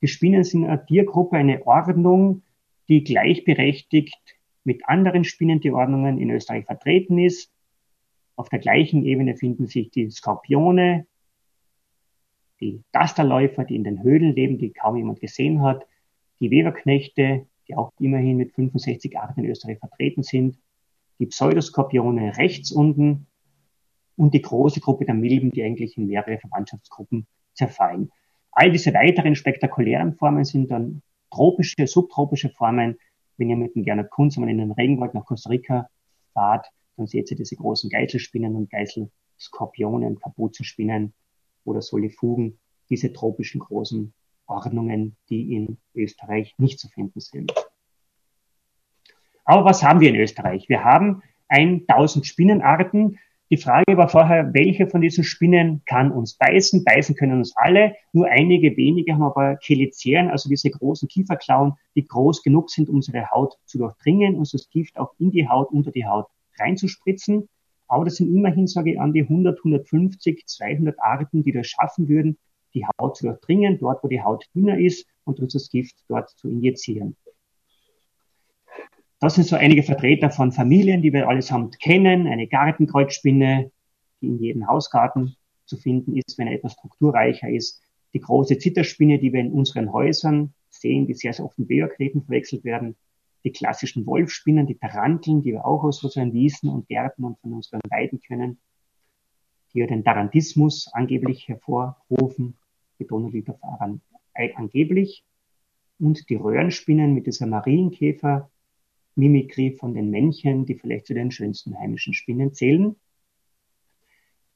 Die 0.00 0.08
Spinnen 0.08 0.44
sind 0.44 0.64
eine 0.64 0.82
Tiergruppe, 0.86 1.36
eine 1.36 1.66
Ordnung, 1.66 2.40
die 2.88 3.04
gleichberechtigt 3.04 4.38
mit 4.64 4.88
anderen 4.88 5.24
Spinnentierordnungen 5.24 6.16
in 6.16 6.30
Österreich 6.30 6.64
vertreten 6.64 7.18
ist. 7.18 7.52
Auf 8.34 8.48
der 8.48 8.60
gleichen 8.60 9.04
Ebene 9.04 9.36
finden 9.36 9.66
sich 9.66 9.90
die 9.90 10.08
Skorpione, 10.08 11.06
die 12.62 12.82
Gasterläufer, 12.92 13.64
die 13.64 13.76
in 13.76 13.84
den 13.84 14.02
Höhlen 14.02 14.34
leben, 14.34 14.56
die 14.56 14.70
kaum 14.70 14.96
jemand 14.96 15.20
gesehen 15.20 15.60
hat, 15.60 15.84
die 16.40 16.50
Weberknechte, 16.50 17.46
die 17.66 17.74
auch 17.74 17.92
immerhin 17.98 18.36
mit 18.36 18.52
65 18.52 19.18
Arten 19.18 19.40
in 19.40 19.50
Österreich 19.50 19.78
vertreten 19.78 20.22
sind, 20.22 20.58
die 21.18 21.26
Pseudoskorpione 21.26 22.36
rechts 22.36 22.70
unten 22.70 23.26
und 24.16 24.34
die 24.34 24.42
große 24.42 24.80
Gruppe 24.80 25.04
der 25.04 25.14
Milben, 25.14 25.50
die 25.50 25.62
eigentlich 25.62 25.96
in 25.96 26.06
mehrere 26.06 26.38
Verwandtschaftsgruppen 26.38 27.26
zerfallen. 27.54 28.10
All 28.52 28.72
diese 28.72 28.94
weiteren 28.94 29.34
spektakulären 29.34 30.14
Formen 30.14 30.44
sind 30.44 30.70
dann 30.70 31.02
tropische, 31.30 31.86
subtropische 31.86 32.50
Formen. 32.50 32.98
Wenn 33.36 33.50
ihr 33.50 33.56
mit 33.56 33.74
dem 33.74 33.84
Gernot 33.84 34.10
Kunz 34.10 34.36
in 34.36 34.46
den 34.46 34.72
Regenwald 34.72 35.14
nach 35.14 35.24
Costa 35.24 35.50
Rica 35.50 35.88
fahrt, 36.32 36.66
dann 36.96 37.06
seht 37.06 37.30
ihr 37.30 37.36
diese 37.36 37.56
großen 37.56 37.90
Geißelspinnen 37.90 38.56
und 38.56 38.70
Geißelskorpione 38.70 40.06
und 40.06 40.20
Kapuzenspinnen 40.20 41.12
oder 41.64 41.82
Solifugen, 41.82 42.58
diese 42.90 43.12
tropischen 43.12 43.60
großen 43.60 44.12
Ordnungen, 44.48 45.16
die 45.28 45.54
in 45.54 45.78
Österreich 45.94 46.54
nicht 46.58 46.80
zu 46.80 46.88
finden 46.88 47.20
sind. 47.20 47.52
Aber 49.44 49.64
was 49.64 49.82
haben 49.82 50.00
wir 50.00 50.10
in 50.10 50.16
Österreich? 50.16 50.68
Wir 50.68 50.84
haben 50.84 51.22
1000 51.48 52.26
Spinnenarten. 52.26 53.18
Die 53.50 53.56
Frage 53.56 53.96
war 53.96 54.08
vorher, 54.08 54.52
welche 54.52 54.88
von 54.88 55.00
diesen 55.00 55.24
Spinnen 55.24 55.82
kann 55.86 56.12
uns 56.12 56.34
beißen? 56.34 56.84
Beißen 56.84 57.14
können 57.14 57.38
uns 57.38 57.56
alle. 57.56 57.94
Nur 58.12 58.28
einige 58.28 58.76
wenige 58.76 59.14
haben 59.14 59.22
aber 59.22 59.56
Cheliceren, 59.60 60.28
also 60.28 60.50
diese 60.50 60.70
großen 60.70 61.08
Kieferklauen, 61.08 61.72
die 61.94 62.04
groß 62.04 62.42
genug 62.42 62.68
sind, 62.68 62.90
unsere 62.90 63.30
Haut 63.30 63.56
zu 63.64 63.78
durchdringen 63.78 64.34
und 64.34 64.52
das 64.52 64.68
Gift 64.68 64.98
auch 64.98 65.14
in 65.18 65.30
die 65.30 65.48
Haut, 65.48 65.70
unter 65.70 65.92
die 65.92 66.04
Haut 66.04 66.26
reinzuspritzen. 66.58 67.48
Aber 67.86 68.04
das 68.04 68.16
sind 68.16 68.34
immerhin, 68.34 68.66
sage 68.66 68.92
ich, 68.92 69.00
an 69.00 69.14
die 69.14 69.22
100, 69.22 69.60
150, 69.60 70.44
200 70.46 71.00
Arten, 71.00 71.42
die 71.42 71.52
das 71.52 71.68
schaffen 71.68 72.06
würden, 72.08 72.36
die 72.78 72.86
Haut 72.86 73.16
zu 73.16 73.26
durchdringen, 73.26 73.78
dort 73.78 74.02
wo 74.02 74.08
die 74.08 74.22
Haut 74.22 74.44
dünner 74.54 74.78
ist 74.78 75.06
und 75.24 75.40
uns 75.40 75.52
das 75.52 75.68
Gift 75.70 75.96
dort 76.08 76.30
zu 76.30 76.48
injizieren. 76.48 77.16
Das 79.20 79.34
sind 79.34 79.48
so 79.48 79.56
einige 79.56 79.82
Vertreter 79.82 80.30
von 80.30 80.52
Familien, 80.52 81.02
die 81.02 81.12
wir 81.12 81.28
allesamt 81.28 81.80
kennen. 81.80 82.28
Eine 82.28 82.46
Gartenkreuzspinne, 82.46 83.72
die 84.20 84.26
in 84.26 84.38
jedem 84.38 84.68
Hausgarten 84.68 85.36
zu 85.66 85.76
finden 85.76 86.16
ist, 86.16 86.38
wenn 86.38 86.46
er 86.46 86.54
etwas 86.54 86.74
strukturreicher 86.74 87.48
ist. 87.48 87.82
Die 88.14 88.20
große 88.20 88.58
Zitterspinne, 88.58 89.18
die 89.18 89.32
wir 89.32 89.40
in 89.40 89.52
unseren 89.52 89.92
Häusern 89.92 90.54
sehen, 90.70 91.06
die 91.06 91.14
sehr, 91.14 91.32
sehr 91.32 91.44
oft 91.44 91.58
mit 91.58 91.68
Beokreten 91.68 92.22
verwechselt 92.22 92.64
werden. 92.64 92.96
Die 93.44 93.50
klassischen 93.50 94.06
Wolfspinnen, 94.06 94.66
die 94.66 94.78
Taranteln, 94.78 95.42
die 95.42 95.52
wir 95.52 95.66
auch 95.66 95.82
aus 95.82 96.02
unseren 96.04 96.32
Wiesen 96.32 96.70
und 96.70 96.88
Gärten 96.88 97.24
und 97.24 97.38
von 97.40 97.52
unseren 97.52 97.80
Weiden 97.90 98.20
kennen, 98.20 98.60
die 99.72 99.80
ja 99.80 99.86
den 99.86 100.04
Tarantismus 100.04 100.88
angeblich 100.92 101.48
hervorrufen, 101.48 102.56
Verfahren 103.06 104.00
angeblich. 104.56 105.24
Und 105.98 106.28
die 106.30 106.36
Röhrenspinnen 106.36 107.12
mit 107.14 107.26
dieser 107.26 107.46
Marienkäfer, 107.46 108.50
Mimikrie 109.16 109.72
von 109.72 109.94
den 109.94 110.10
Männchen, 110.10 110.64
die 110.64 110.76
vielleicht 110.76 111.06
zu 111.06 111.14
den 111.14 111.30
schönsten 111.30 111.78
heimischen 111.78 112.14
Spinnen 112.14 112.54
zählen. 112.54 112.94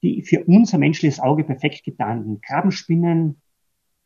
Die 0.02 0.22
für 0.22 0.44
unser 0.44 0.78
menschliches 0.78 1.20
Auge 1.20 1.44
perfekt 1.44 1.84
getarnten 1.84 2.40
Krabbenspinnen, 2.40 3.40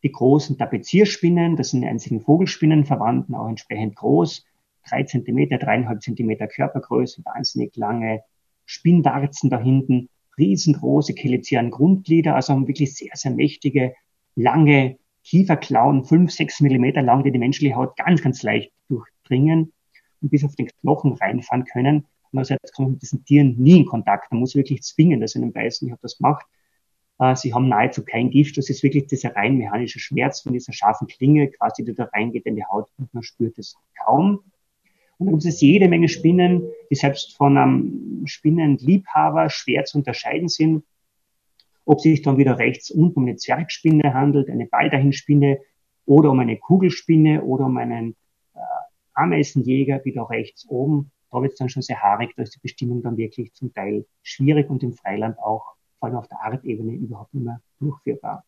die 0.03 0.12
großen 0.12 0.57
Tapezierspinnen, 0.57 1.57
das 1.57 1.70
sind 1.70 1.83
die 1.83 1.88
einzigen 1.88 2.20
Vogelspinnen, 2.20 2.85
verwandten 2.85 3.35
auch 3.35 3.49
entsprechend 3.49 3.96
groß, 3.96 4.46
drei 4.88 5.03
Zentimeter, 5.03 5.59
dreieinhalb 5.59 6.03
Zentimeter 6.03 6.46
Körpergröße, 6.46 7.25
wahnsinnig 7.25 7.77
lange 7.77 8.22
Spinnwarzen 8.64 9.51
da 9.51 9.59
hinten, 9.59 10.09
riesengroße 10.38 11.14
Kelizian 11.14 11.70
Grundglieder, 11.70 12.35
also 12.35 12.53
haben 12.53 12.68
wirklich 12.68 12.94
sehr, 12.94 13.12
sehr 13.14 13.33
mächtige, 13.33 13.94
lange 14.37 14.99
Kieferklauen, 15.25 16.05
fünf, 16.05 16.31
sechs 16.31 16.61
Millimeter 16.61 17.03
lang, 17.03 17.25
die 17.25 17.33
die 17.33 17.38
menschliche 17.38 17.75
Haut 17.75 17.96
ganz, 17.96 18.22
ganz 18.22 18.42
leicht 18.44 18.70
durchdringen 18.88 19.72
und 20.20 20.31
bis 20.31 20.44
auf 20.44 20.55
den 20.55 20.68
Knochen 20.68 21.14
reinfahren 21.14 21.64
können. 21.64 22.07
Also 22.33 22.55
jetzt 22.55 22.75
kommt 22.75 22.90
mit 22.90 23.03
diesen 23.03 23.25
Tieren 23.25 23.57
nie 23.59 23.79
in 23.79 23.87
Kontakt. 23.87 24.31
Man 24.31 24.40
muss 24.40 24.55
wirklich 24.55 24.83
zwingen, 24.83 25.20
dass 25.20 25.33
sie 25.33 25.40
ihnen 25.40 25.53
beißen. 25.53 25.88
Ich 25.88 25.92
habe 25.92 26.03
das 26.03 26.18
gemacht. 26.18 26.46
Äh, 27.18 27.35
sie 27.35 27.55
haben 27.55 27.68
nahezu 27.68 28.05
kein 28.05 28.31
Gift. 28.31 28.59
Das 28.59 28.68
ist 28.68 28.83
wirklich 28.83 29.07
dieser 29.07 29.35
rein 29.35 29.57
mechanische 29.57 29.99
Schmerz 29.99 30.42
von 30.42 30.53
dieser 30.53 30.72
scharfen 30.72 31.09
Klinge, 31.09 31.49
quasi, 31.49 31.85
die 31.85 31.94
da 31.94 32.05
reingeht 32.05 32.46
in 32.46 32.57
die 32.57 32.64
Haut 32.64 32.88
und 32.99 33.12
man 33.14 33.22
spürt 33.22 33.59
es 33.59 33.77
kaum. 34.05 34.42
Und 35.18 35.27
dann 35.27 35.38
gibt 35.38 35.46
es 35.46 35.61
jede 35.62 35.88
Menge 35.88 36.09
Spinnen, 36.09 36.62
die 36.90 36.94
selbst 36.94 37.37
von 37.37 37.57
einem 37.57 38.27
Spinnenliebhaber 38.27 39.49
schwer 39.49 39.85
zu 39.85 39.99
unterscheiden 39.99 40.49
sind 40.49 40.85
ob 41.87 42.01
sich 42.01 42.20
dann 42.20 42.37
wieder 42.37 42.59
rechts 42.59 42.90
unten 42.90 43.20
um 43.20 43.22
eine 43.25 43.37
Zwergspinne 43.37 44.12
handelt, 44.12 44.51
eine 44.51 44.66
Baldachinspinne 44.66 45.61
oder 46.05 46.31
um 46.33 46.40
eine 46.40 46.57
Kugelspinne 46.59 47.42
oder 47.42 47.66
um 47.66 47.77
einen 47.79 48.16
äh, 48.55 48.59
Ameisenjäger, 49.14 50.05
wieder 50.05 50.29
rechts 50.29 50.66
oben. 50.68 51.12
Da 51.31 51.40
wird 51.40 51.53
es 51.53 51.59
dann 51.59 51.68
schon 51.68 51.83
sehr 51.83 52.03
haarig, 52.03 52.33
da 52.37 52.42
ist 52.42 52.55
die 52.57 52.61
Bestimmung 52.61 53.03
dann 53.03 53.16
wirklich 53.16 53.53
zum 53.55 53.72
Teil 53.72 54.05
schwierig 54.22 54.68
und 54.68 54.83
im 54.83 54.92
Freiland 54.92 55.38
auch, 55.38 55.75
vor 55.99 56.09
allem 56.09 56.16
auf 56.16 56.29
der 56.29 56.40
Artebene, 56.42 56.92
überhaupt 56.92 57.33
nicht 57.35 57.44
mehr 57.44 57.61
durchführbar. 57.79 58.44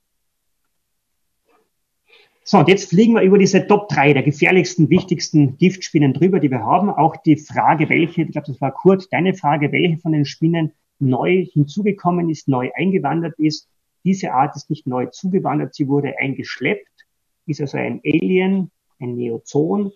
So, 2.42 2.58
und 2.58 2.68
jetzt 2.68 2.88
fliegen 2.88 3.14
wir 3.14 3.22
über 3.22 3.38
diese 3.38 3.66
Top 3.66 3.88
3 3.88 4.14
der 4.14 4.22
gefährlichsten, 4.22 4.88
wichtigsten 4.88 5.58
Giftspinnen 5.58 6.14
drüber, 6.14 6.40
die 6.40 6.50
wir 6.50 6.64
haben. 6.64 6.88
Auch 6.88 7.16
die 7.18 7.36
Frage, 7.36 7.88
welche, 7.90 8.22
ich 8.22 8.32
glaube, 8.32 8.46
das 8.46 8.60
war 8.60 8.72
Kurt, 8.72 9.12
deine 9.12 9.34
Frage, 9.34 9.70
welche 9.70 9.98
von 9.98 10.12
den 10.12 10.24
Spinnen 10.24 10.72
neu 10.98 11.44
hinzugekommen 11.44 12.28
ist, 12.28 12.48
neu 12.48 12.70
eingewandert 12.74 13.38
ist. 13.38 13.68
Diese 14.04 14.32
Art 14.32 14.56
ist 14.56 14.70
nicht 14.70 14.86
neu 14.86 15.06
zugewandert, 15.06 15.74
sie 15.74 15.88
wurde 15.88 16.18
eingeschleppt, 16.18 17.06
ist 17.46 17.60
also 17.60 17.78
ein 17.78 18.00
Alien, 18.04 18.70
ein 19.00 19.16
Neozon, 19.16 19.92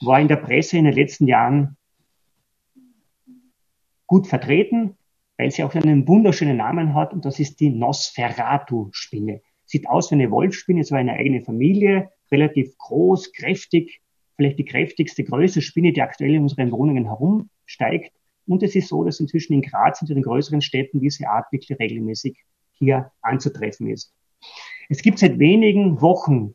war 0.00 0.20
in 0.20 0.28
der 0.28 0.36
Presse 0.36 0.78
in 0.78 0.84
den 0.84 0.94
letzten 0.94 1.26
Jahren 1.26 1.76
gut 4.06 4.26
vertreten, 4.26 4.96
weil 5.36 5.50
sie 5.50 5.64
auch 5.64 5.74
einen 5.74 6.06
wunderschönen 6.06 6.56
Namen 6.56 6.94
hat 6.94 7.12
und 7.12 7.24
das 7.24 7.40
ist 7.40 7.60
die 7.60 7.70
Nosferatu-Spinne. 7.70 9.40
Sieht 9.66 9.88
aus 9.88 10.10
wie 10.10 10.16
eine 10.16 10.30
Wolfspinne, 10.30 10.80
es 10.80 10.90
war 10.92 10.98
eine 10.98 11.14
eigene 11.14 11.42
Familie, 11.42 12.10
relativ 12.30 12.76
groß, 12.78 13.32
kräftig, 13.32 14.00
vielleicht 14.36 14.58
die 14.58 14.64
kräftigste, 14.64 15.24
größte 15.24 15.62
Spinne, 15.62 15.92
die 15.92 16.02
aktuell 16.02 16.34
in 16.34 16.42
unseren 16.42 16.70
Wohnungen 16.70 17.04
herumsteigt. 17.04 18.12
Und 18.46 18.62
es 18.62 18.74
ist 18.74 18.88
so, 18.88 19.04
dass 19.04 19.20
inzwischen 19.20 19.54
in 19.54 19.62
Graz 19.62 20.02
und 20.02 20.10
in 20.10 20.16
den 20.16 20.24
größeren 20.24 20.60
Städten 20.60 21.00
diese 21.00 21.28
Art 21.28 21.50
wirklich 21.52 21.78
regelmäßig 21.78 22.38
hier 22.72 23.10
anzutreffen 23.22 23.88
ist. 23.88 24.12
Es 24.88 25.02
gibt 25.02 25.18
seit 25.18 25.38
wenigen 25.38 26.00
Wochen 26.00 26.54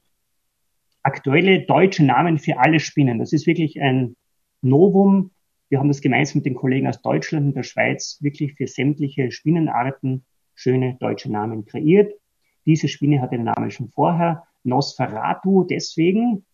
aktuelle 1.02 1.66
deutsche 1.66 2.06
Namen 2.06 2.38
für 2.38 2.60
alle 2.60 2.80
Spinnen. 2.80 3.20
Das 3.20 3.34
ist 3.34 3.48
wirklich 3.48 3.82
ein 3.82 4.16
Novum. 4.62 5.32
Wir 5.70 5.80
haben 5.80 5.88
das 5.88 6.02
gemeinsam 6.02 6.40
mit 6.40 6.46
den 6.46 6.56
Kollegen 6.56 6.88
aus 6.88 7.02
Deutschland 7.02 7.48
und 7.48 7.56
der 7.56 7.64
Schweiz 7.64 8.18
wirklich 8.22 8.54
für 8.56 8.68
sämtliche 8.68 9.32
Spinnenarten 9.32 10.26
schöne 10.56 10.98
deutsche 11.00 11.32
Namen 11.32 11.66
kreiert. 11.66 12.14
Diese 12.66 12.88
Spinne 12.88 13.22
hatte 13.22 13.38
den 13.38 13.46
Namen 13.46 13.72
schon 13.72 13.90
vorher. 13.90 14.44
Nosferatu 14.64 15.64
deswegen, 15.64 16.46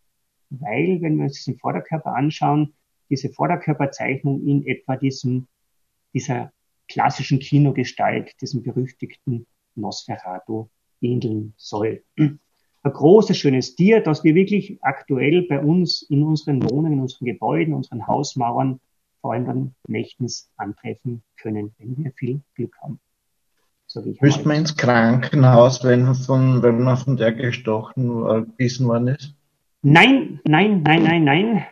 weil, 0.49 1.01
wenn 1.01 1.17
wir 1.17 1.23
uns 1.23 1.33
diesen 1.33 1.57
Vorderkörper 1.57 2.15
anschauen, 2.15 2.75
diese 3.09 3.29
Vorderkörperzeichnung 3.29 4.45
in 4.45 4.65
etwa 4.65 4.95
diesem, 4.97 5.47
dieser 6.13 6.51
klassischen 6.87 7.39
Kinogestalt, 7.39 8.33
diesem 8.41 8.63
berüchtigten 8.63 9.45
Nosferatu 9.75 10.69
ähneln 11.01 11.53
soll. 11.57 12.03
Ein 12.17 12.39
großes, 12.83 13.37
schönes 13.37 13.75
Tier, 13.75 14.01
das 14.01 14.23
wir 14.23 14.35
wirklich 14.35 14.77
aktuell 14.81 15.43
bei 15.47 15.59
uns 15.59 16.03
in 16.03 16.23
unseren 16.23 16.63
Wohnungen, 16.63 16.93
in 16.93 17.01
unseren 17.01 17.25
Gebäuden, 17.25 17.73
unseren 17.73 18.07
Hausmauern 18.07 18.79
vor 19.21 19.33
allem 19.33 19.45
dann 19.45 19.75
nächtens 19.87 20.51
antreffen 20.55 21.23
können, 21.37 21.73
wenn 21.79 21.97
wir 21.97 22.11
viel 22.11 22.41
Glück 22.53 22.75
haben. 22.83 22.99
Müsste 24.21 24.47
man 24.47 24.57
ins 24.57 24.77
Krankenhaus, 24.77 25.83
wenn, 25.83 26.13
von, 26.13 26.61
wenn 26.61 26.83
man 26.83 26.97
von 26.97 27.17
der 27.17 27.31
gestochen, 27.31 28.47
äh, 28.59 28.85
worden 28.85 29.07
ist? 29.07 29.33
Nein, 29.81 30.41
nein, 30.43 30.83
nein, 30.83 31.03
nein, 31.03 31.23
nein. 31.23 31.65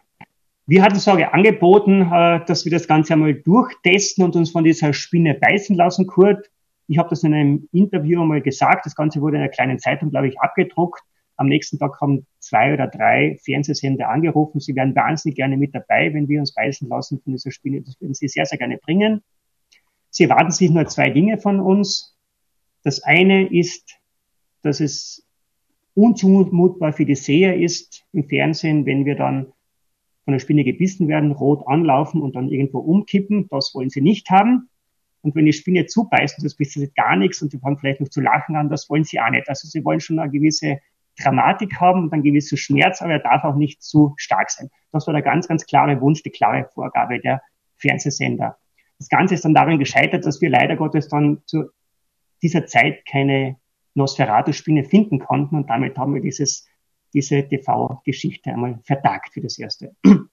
Wir 0.65 0.82
hatten 0.82 0.97
sogar 0.97 1.34
angeboten, 1.34 2.10
äh, 2.12 2.45
dass 2.45 2.63
wir 2.63 2.71
das 2.71 2.88
Ganze 2.88 3.13
einmal 3.13 3.34
durchtesten 3.34 4.23
und 4.23 4.36
uns 4.36 4.52
von 4.52 4.63
dieser 4.63 4.93
Spinne 4.93 5.34
beißen 5.34 5.76
lassen, 5.76 6.08
Kurt. 6.08 6.49
Ich 6.88 6.97
habe 6.97 7.10
das 7.10 7.23
in 7.23 7.34
einem 7.34 7.67
Interview 7.73 8.21
einmal 8.21 8.41
gesagt. 8.41 8.86
Das 8.86 8.95
Ganze 8.95 9.21
wurde 9.21 9.38
in 9.38 9.43
einer 9.43 9.52
kleinen 9.52 9.80
Zeitung, 9.80 10.10
glaube 10.10 10.30
ich, 10.30 10.39
abgedruckt. 10.39 11.02
Am 11.36 11.47
nächsten 11.47 11.80
Tag 11.80 11.99
haben 11.99 12.26
zwei 12.39 12.73
oder 12.73 12.88
drei 12.88 13.38
Fernsehsender 13.43 14.08
angerufen. 14.08 14.60
Sie 14.60 14.76
wären 14.76 14.95
wahnsinnig 14.95 15.36
gerne 15.36 15.58
mit 15.58 15.73
dabei, 15.76 16.13
wenn 16.13 16.30
wir 16.30 16.39
uns 16.39 16.54
beißen 16.54 16.88
lassen 16.88 17.19
von 17.21 17.34
dieser 17.34 17.52
Spinne. 17.52 17.82
Das 17.82 17.99
würden 17.99 18.13
sie 18.13 18.28
sehr, 18.28 18.45
sehr 18.45 18.58
gerne 18.58 18.78
bringen. 18.78 19.21
Sie 20.12 20.26
erwarten 20.26 20.52
sich 20.52 20.69
nur 20.69 20.86
zwei 20.88 21.10
Dinge 21.10 21.39
von 21.39 21.60
uns. 21.60 22.15
Das 22.84 23.02
eine 23.04 23.52
ist, 23.52 23.99
dass 24.62 24.80
es 24.80 25.26
unzumutbar 25.95 26.93
für 26.93 27.06
die 27.06 27.15
Seher 27.15 27.58
ist 27.58 28.06
im 28.13 28.28
Fernsehen, 28.30 28.86
wenn 28.86 29.06
wir 29.06 29.15
dann 29.15 29.52
von 30.25 30.33
der 30.33 30.39
Spinne 30.39 30.63
gebissen 30.63 31.07
werden, 31.07 31.31
rot 31.31 31.67
anlaufen 31.67 32.21
und 32.21 32.36
dann 32.36 32.49
irgendwo 32.49 32.79
umkippen. 32.79 33.47
Das 33.49 33.71
wollen 33.73 33.89
sie 33.89 34.01
nicht 34.01 34.29
haben. 34.29 34.69
Und 35.21 35.36
wenn 35.36 35.45
die 35.45 35.53
Spinne 35.53 35.86
zubeißt 35.86 36.38
und 36.38 36.43
das 36.43 36.55
du 36.55 36.88
gar 36.95 37.15
nichts 37.15 37.41
und 37.41 37.51
sie 37.51 37.59
fangen 37.59 37.77
vielleicht 37.77 38.01
noch 38.01 38.09
zu 38.09 38.21
lachen 38.21 38.55
an, 38.55 38.69
das 38.69 38.89
wollen 38.89 39.03
sie 39.03 39.19
auch 39.19 39.29
nicht. 39.29 39.47
Also 39.47 39.67
sie 39.67 39.83
wollen 39.86 39.99
schon 39.99 40.19
eine 40.19 40.31
gewisse 40.31 40.79
Dramatik 41.17 41.79
haben 41.79 42.03
und 42.03 42.13
einen 42.13 42.23
gewissen 42.23 42.57
Schmerz, 42.57 43.01
aber 43.01 43.13
er 43.13 43.19
darf 43.19 43.43
auch 43.43 43.55
nicht 43.55 43.81
zu 43.83 44.13
stark 44.17 44.49
sein. 44.49 44.69
Das 44.91 45.07
war 45.07 45.13
der 45.13 45.21
ganz, 45.21 45.47
ganz 45.47 45.65
klare 45.65 45.99
Wunsch, 46.01 46.23
die 46.23 46.31
klare 46.31 46.69
Vorgabe 46.73 47.19
der 47.19 47.41
Fernsehsender. 47.77 48.57
Das 48.97 49.09
Ganze 49.09 49.36
ist 49.36 49.45
dann 49.45 49.53
darin 49.53 49.79
gescheitert, 49.79 50.25
dass 50.25 50.41
wir 50.41 50.49
leider 50.49 50.75
Gottes 50.75 51.07
dann 51.07 51.41
zu 51.45 51.69
dieser 52.41 52.65
Zeit 52.65 53.05
keine 53.05 53.57
Nosferatu-Spinne 53.95 54.83
finden 54.83 55.19
konnten 55.19 55.55
und 55.55 55.69
damit 55.69 55.97
haben 55.97 56.13
wir 56.13 56.21
dieses 56.21 56.67
diese 57.13 57.47
TV-Geschichte 57.47 58.52
einmal 58.52 58.80
vertagt 58.84 59.34
für 59.34 59.41
das 59.41 59.58
erste. 59.58 59.95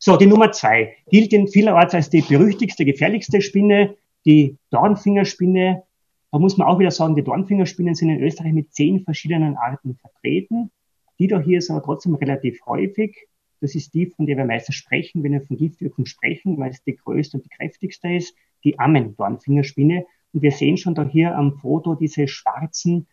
So, 0.00 0.16
die 0.16 0.26
Nummer 0.26 0.52
zwei 0.52 0.94
gilt 1.10 1.32
in 1.32 1.48
vielerorts 1.48 1.92
als 1.92 2.08
die 2.08 2.22
berüchtigste, 2.22 2.84
gefährlichste 2.84 3.42
Spinne, 3.42 3.96
die 4.24 4.56
Dornfingerspinne. 4.70 5.82
Da 6.30 6.38
muss 6.38 6.56
man 6.56 6.68
auch 6.68 6.78
wieder 6.78 6.92
sagen, 6.92 7.16
die 7.16 7.24
Dornfingerspinnen 7.24 7.96
sind 7.96 8.10
in 8.10 8.22
Österreich 8.22 8.52
mit 8.52 8.72
zehn 8.72 9.02
verschiedenen 9.02 9.56
Arten 9.56 9.96
vertreten. 9.96 10.70
Die 11.18 11.26
da 11.26 11.40
hier 11.40 11.58
ist 11.58 11.68
aber 11.70 11.82
trotzdem 11.82 12.14
relativ 12.14 12.64
häufig. 12.64 13.26
Das 13.60 13.74
ist 13.74 13.92
die, 13.92 14.06
von 14.06 14.26
der 14.26 14.36
wir 14.36 14.44
meistens 14.44 14.76
sprechen, 14.76 15.24
wenn 15.24 15.32
wir 15.32 15.42
von 15.42 15.56
Giftwirkung 15.56 16.06
sprechen, 16.06 16.58
weil 16.58 16.70
es 16.70 16.82
die 16.84 16.94
größte 16.94 17.38
und 17.38 17.44
die 17.44 17.48
kräftigste 17.48 18.08
ist, 18.08 18.36
die 18.62 18.78
Ammen-Dornfingerspinne. 18.78 20.06
Und 20.32 20.42
wir 20.42 20.52
sehen 20.52 20.76
schon 20.76 20.94
da 20.94 21.04
hier 21.04 21.36
am 21.36 21.54
Foto 21.54 21.96
diese 21.96 22.28
schwarzen, 22.28 23.08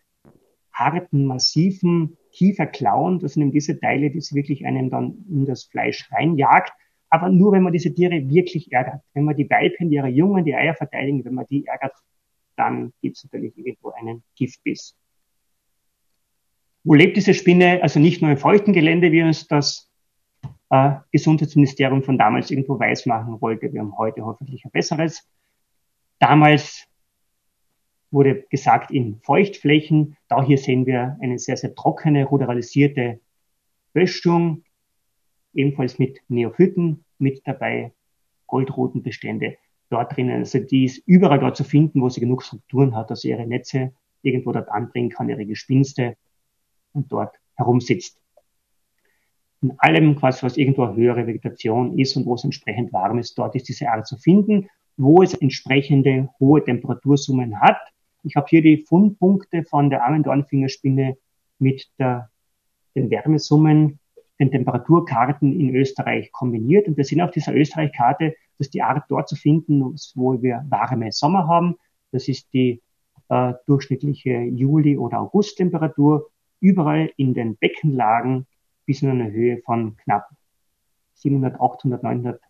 harten, 0.72 1.24
massiven 1.24 2.16
Kieferklauen. 2.36 3.18
Das 3.18 3.32
sind 3.32 3.42
eben 3.42 3.52
diese 3.52 3.80
Teile, 3.80 4.10
die 4.10 4.20
sie 4.20 4.34
wirklich 4.34 4.66
einem 4.66 4.90
dann 4.90 5.24
in 5.28 5.46
das 5.46 5.64
Fleisch 5.64 6.10
reinjagt. 6.12 6.72
Aber 7.08 7.30
nur, 7.30 7.52
wenn 7.52 7.62
man 7.62 7.72
diese 7.72 7.94
Tiere 7.94 8.28
wirklich 8.28 8.72
ärgert. 8.72 9.00
Wenn 9.14 9.24
man 9.24 9.36
die 9.36 9.48
Weibchen, 9.48 9.90
ihre 9.90 10.08
Jungen, 10.08 10.44
die 10.44 10.54
Eier 10.54 10.74
verteidigen, 10.74 11.24
wenn 11.24 11.34
man 11.34 11.46
die 11.48 11.66
ärgert, 11.66 11.94
dann 12.56 12.92
gibt 13.00 13.16
es 13.16 13.24
natürlich 13.24 13.56
irgendwo 13.56 13.90
einen 13.90 14.22
Giftbiss. 14.36 14.96
Wo 16.84 16.94
lebt 16.94 17.16
diese 17.16 17.34
Spinne? 17.34 17.82
Also 17.82 18.00
nicht 18.00 18.20
nur 18.20 18.30
im 18.30 18.36
feuchten 18.36 18.72
Gelände, 18.72 19.12
wie 19.12 19.22
uns 19.22 19.46
das 19.46 19.90
äh, 20.70 20.92
Gesundheitsministerium 21.12 22.02
von 22.02 22.18
damals 22.18 22.50
irgendwo 22.50 22.78
weiß 22.78 23.06
machen 23.06 23.40
wollte. 23.40 23.72
Wir 23.72 23.80
haben 23.80 23.96
heute 23.96 24.24
hoffentlich 24.24 24.64
ein 24.64 24.70
besseres. 24.70 25.26
Damals 26.18 26.85
wurde 28.10 28.44
gesagt 28.50 28.90
in 28.90 29.20
Feuchtflächen. 29.22 30.16
Da 30.28 30.42
hier 30.42 30.58
sehen 30.58 30.86
wir 30.86 31.16
eine 31.20 31.38
sehr, 31.38 31.56
sehr 31.56 31.74
trockene, 31.74 32.24
ruralisierte 32.24 33.20
Böschung, 33.92 34.64
ebenfalls 35.54 35.98
mit 35.98 36.20
Neophyten 36.28 37.04
mit 37.18 37.42
dabei, 37.46 37.92
Goldrutenbestände 38.46 39.56
dort 39.88 40.16
drinnen. 40.16 40.38
Also 40.38 40.58
die 40.58 40.84
ist 40.84 40.98
überall 41.06 41.38
dort 41.38 41.56
zu 41.56 41.64
finden, 41.64 42.00
wo 42.00 42.08
sie 42.08 42.20
genug 42.20 42.42
Strukturen 42.42 42.94
hat, 42.94 43.10
dass 43.10 43.22
sie 43.22 43.30
ihre 43.30 43.46
Netze 43.46 43.92
irgendwo 44.22 44.52
dort 44.52 44.68
anbringen 44.68 45.10
kann, 45.10 45.28
ihre 45.28 45.46
Gespinste 45.46 46.16
und 46.92 47.10
dort 47.12 47.36
herumsitzt. 47.56 48.20
In 49.62 49.74
allem, 49.78 50.16
quasi, 50.16 50.42
was 50.42 50.56
irgendwo 50.56 50.94
höhere 50.94 51.26
Vegetation 51.26 51.98
ist 51.98 52.16
und 52.16 52.26
wo 52.26 52.34
es 52.34 52.44
entsprechend 52.44 52.92
warm 52.92 53.18
ist, 53.18 53.38
dort 53.38 53.54
ist 53.54 53.68
diese 53.68 53.88
Art 53.88 54.06
zu 54.06 54.16
finden, 54.18 54.68
wo 54.96 55.22
es 55.22 55.34
entsprechende 55.34 56.28
hohe 56.38 56.62
Temperatursummen 56.62 57.60
hat. 57.60 57.78
Ich 58.22 58.36
habe 58.36 58.46
hier 58.48 58.62
die 58.62 58.78
Fundpunkte 58.78 59.64
von 59.64 59.90
der 59.90 60.04
Armendornfingerspinne 60.04 61.16
mit 61.58 61.88
der, 61.98 62.30
den 62.94 63.10
Wärmesummen, 63.10 63.98
den 64.38 64.50
Temperaturkarten 64.50 65.58
in 65.58 65.74
Österreich 65.74 66.32
kombiniert. 66.32 66.88
Und 66.88 66.96
wir 66.96 67.04
sehen 67.04 67.20
auf 67.20 67.30
dieser 67.30 67.54
Österreich-Karte, 67.54 68.34
dass 68.58 68.70
die 68.70 68.82
Art 68.82 69.04
dort 69.08 69.28
zu 69.28 69.36
finden 69.36 69.82
wo 70.14 70.42
wir 70.42 70.64
warme 70.68 71.12
Sommer 71.12 71.46
haben. 71.46 71.76
Das 72.12 72.28
ist 72.28 72.52
die 72.52 72.82
äh, 73.28 73.54
durchschnittliche 73.66 74.40
Juli- 74.40 74.98
oder 74.98 75.20
Augusttemperatur. 75.20 76.30
Überall 76.60 77.10
in 77.16 77.34
den 77.34 77.56
Beckenlagen 77.56 78.46
bis 78.86 79.02
in 79.02 79.10
eine 79.10 79.30
Höhe 79.30 79.58
von 79.58 79.96
knapp 79.96 80.28
700, 81.14 81.60
800, 81.60 82.02
900 82.02 82.40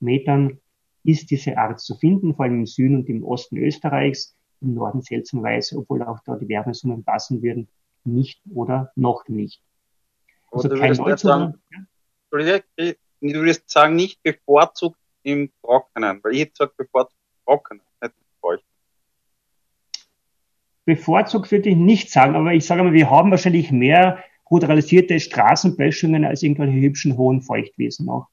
Metern 0.00 0.58
ist 1.04 1.30
diese 1.30 1.56
Art 1.56 1.80
zu 1.80 1.94
finden, 1.94 2.34
vor 2.34 2.44
allem 2.44 2.60
im 2.60 2.66
Süden 2.66 2.96
und 2.96 3.08
im 3.08 3.24
Osten 3.24 3.56
Österreichs, 3.56 4.36
im 4.60 4.74
Norden 4.74 5.02
seltsamerweise, 5.02 5.78
obwohl 5.78 6.02
auch 6.02 6.20
da 6.24 6.36
die 6.36 6.48
Wärmesummen 6.48 7.04
passen 7.04 7.42
würden, 7.42 7.68
nicht 8.04 8.40
oder 8.52 8.92
noch 8.94 9.28
nicht. 9.28 9.60
Also 10.50 10.68
du, 10.68 10.76
würdest 10.76 11.22
sagen, 11.22 11.54
ja? 11.72 11.86
du 12.30 13.40
würdest 13.40 13.68
sagen, 13.68 13.96
nicht 13.96 14.22
bevorzugt 14.22 14.98
im 15.22 15.50
Trockenen, 15.60 16.20
weil 16.22 16.32
ich 16.32 16.40
hätte 16.40 16.52
gesagt, 16.52 16.76
bevorzugt 16.76 17.20
Trockenen, 17.44 17.82
nicht 18.02 18.14
feucht. 18.40 18.64
Bevorzugt 20.84 21.50
würde 21.50 21.70
ich 21.70 21.76
nicht 21.76 22.10
sagen, 22.10 22.36
aber 22.36 22.52
ich 22.52 22.64
sage 22.64 22.82
mal, 22.82 22.92
wir 22.92 23.10
haben 23.10 23.30
wahrscheinlich 23.30 23.72
mehr 23.72 24.22
ruralisierte 24.50 25.18
Straßenböschungen 25.18 26.24
als 26.24 26.42
irgendwelche 26.42 26.80
hübschen 26.80 27.16
hohen 27.16 27.42
Feuchtwiesen 27.42 28.06
noch. 28.06 28.28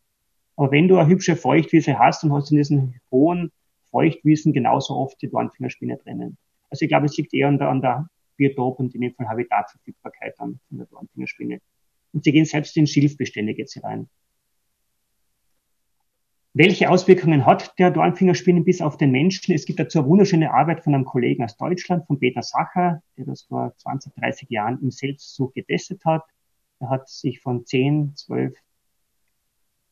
Aber 0.56 0.72
wenn 0.72 0.88
du 0.88 0.98
eine 0.98 1.10
hübsche 1.10 1.36
Feuchtwiese 1.36 1.98
hast, 1.98 2.24
dann 2.24 2.32
hast 2.32 2.52
du 2.52 2.56
in 2.56 2.58
diesen 2.60 3.02
hohen 3.12 3.52
Feuchtwiesen 3.94 4.54
genauso 4.54 4.96
oft 4.96 5.22
die 5.22 5.30
Dornfingerspinne 5.30 5.98
drinnen. 5.98 6.38
Also 6.70 6.84
ich 6.84 6.90
glaube, 6.90 7.06
es 7.06 7.16
liegt 7.16 7.34
eher 7.34 7.48
an 7.48 7.60
der, 7.60 7.70
an 7.70 7.80
der 7.80 8.10
Biotop 8.36 8.80
und 8.80 8.94
in 8.96 9.02
dem 9.02 9.14
Fall 9.14 9.30
Habitatverfügbarkeit 9.30 10.40
an 10.40 10.60
von 10.68 10.80
der 10.80 10.88
Dornfingerspinne. 10.88 11.62
Und 12.12 12.24
sie 12.24 12.32
gehen 12.32 12.46
selbst 12.46 12.76
in 12.76 12.88
Schilfbestände 12.88 13.54
geht 13.54 13.70
sie 13.70 13.80
rein. 13.80 14.10
Welche 16.56 16.90
Auswirkungen 16.90 17.46
hat 17.46 17.78
der 17.80 17.92
Dornfingerspinnenbiss 17.92 18.82
auf 18.82 18.98
den 18.98 19.12
Menschen? 19.12 19.54
Es 19.54 19.66
gibt 19.66 19.80
dazu 19.80 20.00
eine 20.00 20.08
wunderschöne 20.08 20.52
Arbeit 20.52 20.84
von 20.84 20.96
einem 20.96 21.06
Kollegen 21.06 21.44
aus 21.44 21.58
Deutschland, 21.58 22.06
von 22.08 22.20
Peter 22.20 22.42
Sacher, 22.42 23.02
der 23.18 23.26
das 23.26 23.44
vor 23.44 23.76
20, 23.78 24.14
30 24.16 24.50
Jahren 24.50 24.80
im 24.82 24.90
Selbstsuch 24.92 25.54
getestet 25.54 26.04
hat. 26.06 26.24
Er 26.80 26.90
hat 26.90 27.10
sich 27.10 27.40
von 27.42 27.66
10, 27.66 28.16
12 28.16 28.56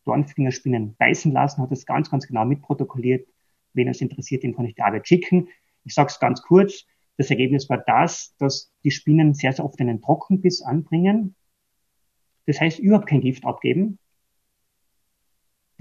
Dornfingerspinnen 0.06 0.96
beißen 0.98 1.32
lassen, 1.32 1.62
hat 1.62 1.72
das 1.72 1.86
ganz, 1.86 2.10
ganz 2.10 2.28
genau 2.28 2.46
mitprotokolliert. 2.46 3.28
Wenn 3.74 3.88
es 3.88 4.02
interessiert, 4.02 4.44
dem 4.44 4.56
kann 4.56 4.66
ich 4.66 4.76
die 4.76 4.82
Arbeit 4.82 5.08
schicken. 5.08 5.50
Ich 5.84 5.94
sage 5.94 6.10
es 6.10 6.20
ganz 6.20 6.42
kurz. 6.42 6.86
Das 7.18 7.30
Ergebnis 7.30 7.70
war 7.70 7.78
das, 7.78 8.36
dass 8.38 8.72
die 8.84 8.92
Spinnen 8.92 9.34
sehr, 9.34 9.54
sehr 9.54 9.66
oft 9.66 9.80
einen 9.80 10.02
Trockenbiss 10.02 10.62
anbringen. 10.62 11.36
Das 12.48 12.60
heißt, 12.60 12.80
überhaupt 12.80 13.08
kein 13.08 13.22
Gift 13.22 13.46
abgeben 13.46 14.00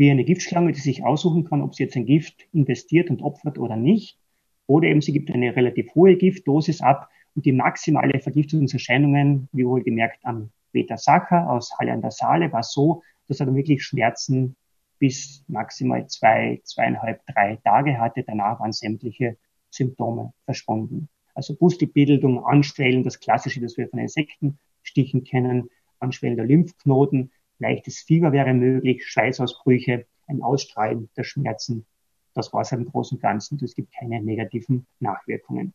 wie 0.01 0.11
eine 0.11 0.25
Giftschlange, 0.25 0.73
die 0.73 0.81
sich 0.81 1.05
aussuchen 1.05 1.45
kann, 1.45 1.61
ob 1.61 1.75
sie 1.75 1.83
jetzt 1.83 1.95
ein 1.95 2.07
Gift 2.07 2.49
investiert 2.55 3.11
und 3.11 3.21
opfert 3.21 3.59
oder 3.59 3.77
nicht. 3.77 4.19
Oder 4.67 4.89
eben 4.89 5.03
sie 5.03 5.13
gibt 5.13 5.31
eine 5.31 5.55
relativ 5.55 5.95
hohe 5.95 6.17
Giftdosis 6.17 6.81
ab 6.81 7.11
und 7.35 7.45
die 7.45 7.53
maximale 7.53 8.19
Vergiftungserscheinungen, 8.19 9.51
wie 9.53 9.67
wohl 9.67 9.83
gemerkt 9.83 10.25
am 10.25 10.53
Peter 10.73 10.97
Sacher 10.97 11.51
aus 11.51 11.77
Halle 11.79 11.93
an 11.93 12.01
der 12.01 12.13
Saale, 12.13 12.51
war 12.51 12.63
so, 12.63 13.03
dass 13.29 13.41
er 13.41 13.47
dann 13.47 13.57
wirklich 13.57 13.85
Schmerzen 13.85 14.57
bis 15.01 15.43
maximal 15.49 16.07
zwei, 16.07 16.61
zweieinhalb, 16.63 17.27
drei 17.27 17.57
Tage 17.65 17.99
hatte. 17.99 18.23
Danach 18.23 18.61
waren 18.61 18.73
sämtliche 18.73 19.37
Symptome 19.71 20.33
verschwunden. 20.45 21.09
Also 21.35 21.57
Pustelbildung, 21.57 22.45
Anschwellen, 22.45 23.03
das 23.03 23.19
Klassische, 23.19 23.61
das 23.61 23.77
wir 23.77 23.89
von 23.89 23.99
Insektenstichen 23.99 25.25
kennen, 25.25 25.71
Anschwellen 25.99 26.37
der 26.37 26.47
Lymphknoten, 26.47 27.33
leichtes 27.59 28.01
Fieber 28.01 28.33
wäre 28.33 28.53
möglich, 28.55 29.07
Schweißausbrüche, 29.07 30.07
ein 30.29 30.43
Ausstrahlen 30.43 31.09
der 31.17 31.25
Schmerzen. 31.25 31.87
Das 32.35 32.53
war 32.53 32.61
es 32.61 32.73
im 32.73 32.85
Großen 32.85 33.17
und 33.17 33.23
Ganzen. 33.23 33.59
Es 33.65 33.75
gibt 33.75 33.93
keine 33.93 34.23
negativen 34.23 34.87
Nachwirkungen. 35.01 35.73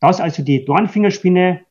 Das 0.00 0.20
also 0.20 0.42
die 0.42 0.64
Dornfingerspinne 0.64 1.64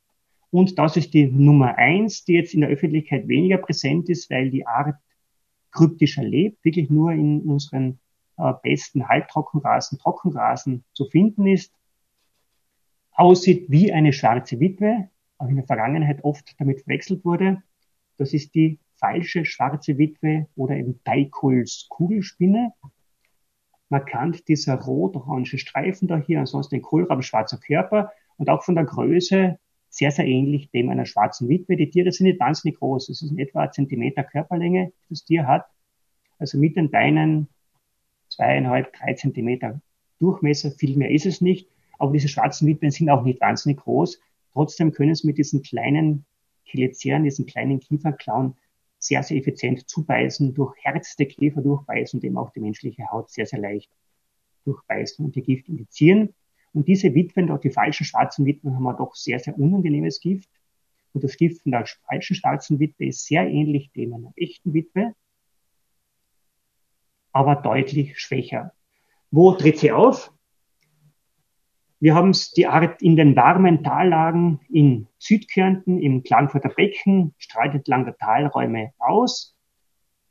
und 0.51 0.77
das 0.77 0.97
ist 0.97 1.13
die 1.13 1.27
Nummer 1.27 1.77
eins, 1.77 2.25
die 2.25 2.33
jetzt 2.33 2.53
in 2.53 2.61
der 2.61 2.69
Öffentlichkeit 2.69 3.27
weniger 3.27 3.57
präsent 3.57 4.09
ist, 4.09 4.29
weil 4.29 4.51
die 4.51 4.67
Art 4.67 4.95
kryptischer 5.71 6.23
lebt, 6.23 6.63
wirklich 6.63 6.89
nur 6.89 7.11
in 7.11 7.41
unseren 7.41 7.99
äh, 8.37 8.53
besten 8.61 9.07
Halbtrockenrasen, 9.07 9.99
Trockenrasen 9.99 10.83
zu 10.93 11.05
finden 11.05 11.47
ist, 11.47 11.73
aussieht 13.11 13.69
wie 13.69 13.91
eine 13.91 14.13
schwarze 14.13 14.59
Witwe, 14.59 15.09
auch 15.37 15.47
in 15.47 15.55
der 15.55 15.65
Vergangenheit 15.65 16.23
oft 16.23 16.55
damit 16.59 16.81
verwechselt 16.81 17.25
wurde. 17.25 17.61
Das 18.17 18.33
ist 18.33 18.53
die 18.55 18.79
falsche 18.95 19.45
schwarze 19.45 19.97
Witwe 19.97 20.47
oder 20.55 20.75
eben 20.75 20.99
Beikuls 21.03 21.87
Kugelspinne. 21.89 22.73
Markant 23.89 24.47
dieser 24.47 24.75
rot-orange 24.75 25.57
Streifen 25.57 26.07
da 26.07 26.17
hier, 26.17 26.39
ansonsten 26.39 26.75
ein 26.75 26.81
kohlrabenschwarzer 26.81 27.57
Körper 27.57 28.11
und 28.37 28.49
auch 28.49 28.63
von 28.63 28.75
der 28.75 28.85
Größe 28.85 29.59
sehr, 29.91 30.09
sehr 30.09 30.25
ähnlich 30.25 30.71
dem 30.71 30.89
einer 30.89 31.05
schwarzen 31.05 31.49
Witwe. 31.49 31.75
Die 31.75 31.89
Tiere 31.89 32.11
sind 32.11 32.25
nicht 32.27 32.39
wahnsinnig 32.39 32.79
groß. 32.79 33.09
Es 33.09 33.21
ist 33.21 33.31
in 33.31 33.37
etwa 33.37 33.63
ein 33.63 33.73
Zentimeter 33.73 34.23
Körperlänge, 34.23 34.93
das 35.09 35.25
Tier 35.25 35.45
hat. 35.45 35.65
Also 36.39 36.57
mit 36.57 36.77
den 36.77 36.89
Beinen 36.89 37.49
zweieinhalb, 38.29 38.93
drei 38.93 39.13
Zentimeter 39.13 39.81
Durchmesser. 40.19 40.71
Viel 40.71 40.97
mehr 40.97 41.11
ist 41.11 41.25
es 41.25 41.41
nicht. 41.41 41.67
Aber 41.99 42.13
diese 42.13 42.29
schwarzen 42.29 42.67
Witwen 42.67 42.89
sind 42.89 43.09
auch 43.09 43.23
nicht 43.23 43.41
wahnsinnig 43.41 43.79
groß. 43.79 44.19
Trotzdem 44.53 44.93
können 44.93 45.13
sie 45.13 45.27
mit 45.27 45.37
diesen 45.37 45.61
kleinen 45.61 46.25
Cheliceren, 46.63 47.25
diesen 47.25 47.45
kleinen 47.45 47.79
Kieferklauen 47.79 48.55
sehr, 48.97 49.23
sehr 49.23 49.37
effizient 49.37 49.89
zubeißen, 49.89 50.53
durch 50.53 50.73
härteste 50.83 51.25
Käfer 51.25 51.61
durchbeißen 51.61 52.19
und 52.19 52.23
eben 52.23 52.37
auch 52.37 52.51
die 52.51 52.59
menschliche 52.61 53.11
Haut 53.11 53.29
sehr, 53.29 53.45
sehr 53.45 53.59
leicht 53.59 53.91
durchbeißen 54.63 55.25
und 55.25 55.35
ihr 55.35 55.43
Gift 55.43 55.67
indizieren. 55.67 56.33
Und 56.73 56.87
diese 56.87 57.13
Witwen, 57.13 57.47
dort 57.47 57.63
die 57.63 57.69
falschen 57.69 58.05
schwarzen 58.05 58.45
Witwen, 58.45 58.75
haben 58.75 58.83
wir 58.83 58.93
doch 58.93 59.15
sehr, 59.15 59.39
sehr 59.39 59.57
unangenehmes 59.57 60.21
Gift. 60.21 60.49
Und 61.13 61.23
das 61.23 61.35
Gift 61.35 61.61
von 61.63 61.71
der 61.71 61.85
falschen 62.07 62.35
schwarzen 62.35 62.79
Witwe 62.79 63.07
ist 63.07 63.25
sehr 63.25 63.47
ähnlich 63.47 63.91
dem 63.91 64.13
einer 64.13 64.31
echten 64.37 64.73
Witwe, 64.73 65.13
aber 67.33 67.55
deutlich 67.55 68.17
schwächer. 68.19 68.73
Wo 69.29 69.53
tritt 69.53 69.79
sie 69.79 69.91
auf? 69.91 70.33
Wir 71.99 72.15
haben 72.15 72.35
die 72.55 72.65
Art 72.65 73.01
in 73.01 73.15
den 73.15 73.35
warmen 73.35 73.83
Tallagen 73.83 74.59
in 74.69 75.07
Südkärnten, 75.19 76.01
im 76.01 76.23
Klagenfurter 76.23 76.69
Becken, 76.69 77.35
strahlt 77.37 77.75
entlang 77.75 78.05
der 78.05 78.17
Talräume 78.17 78.93
aus. 78.97 79.55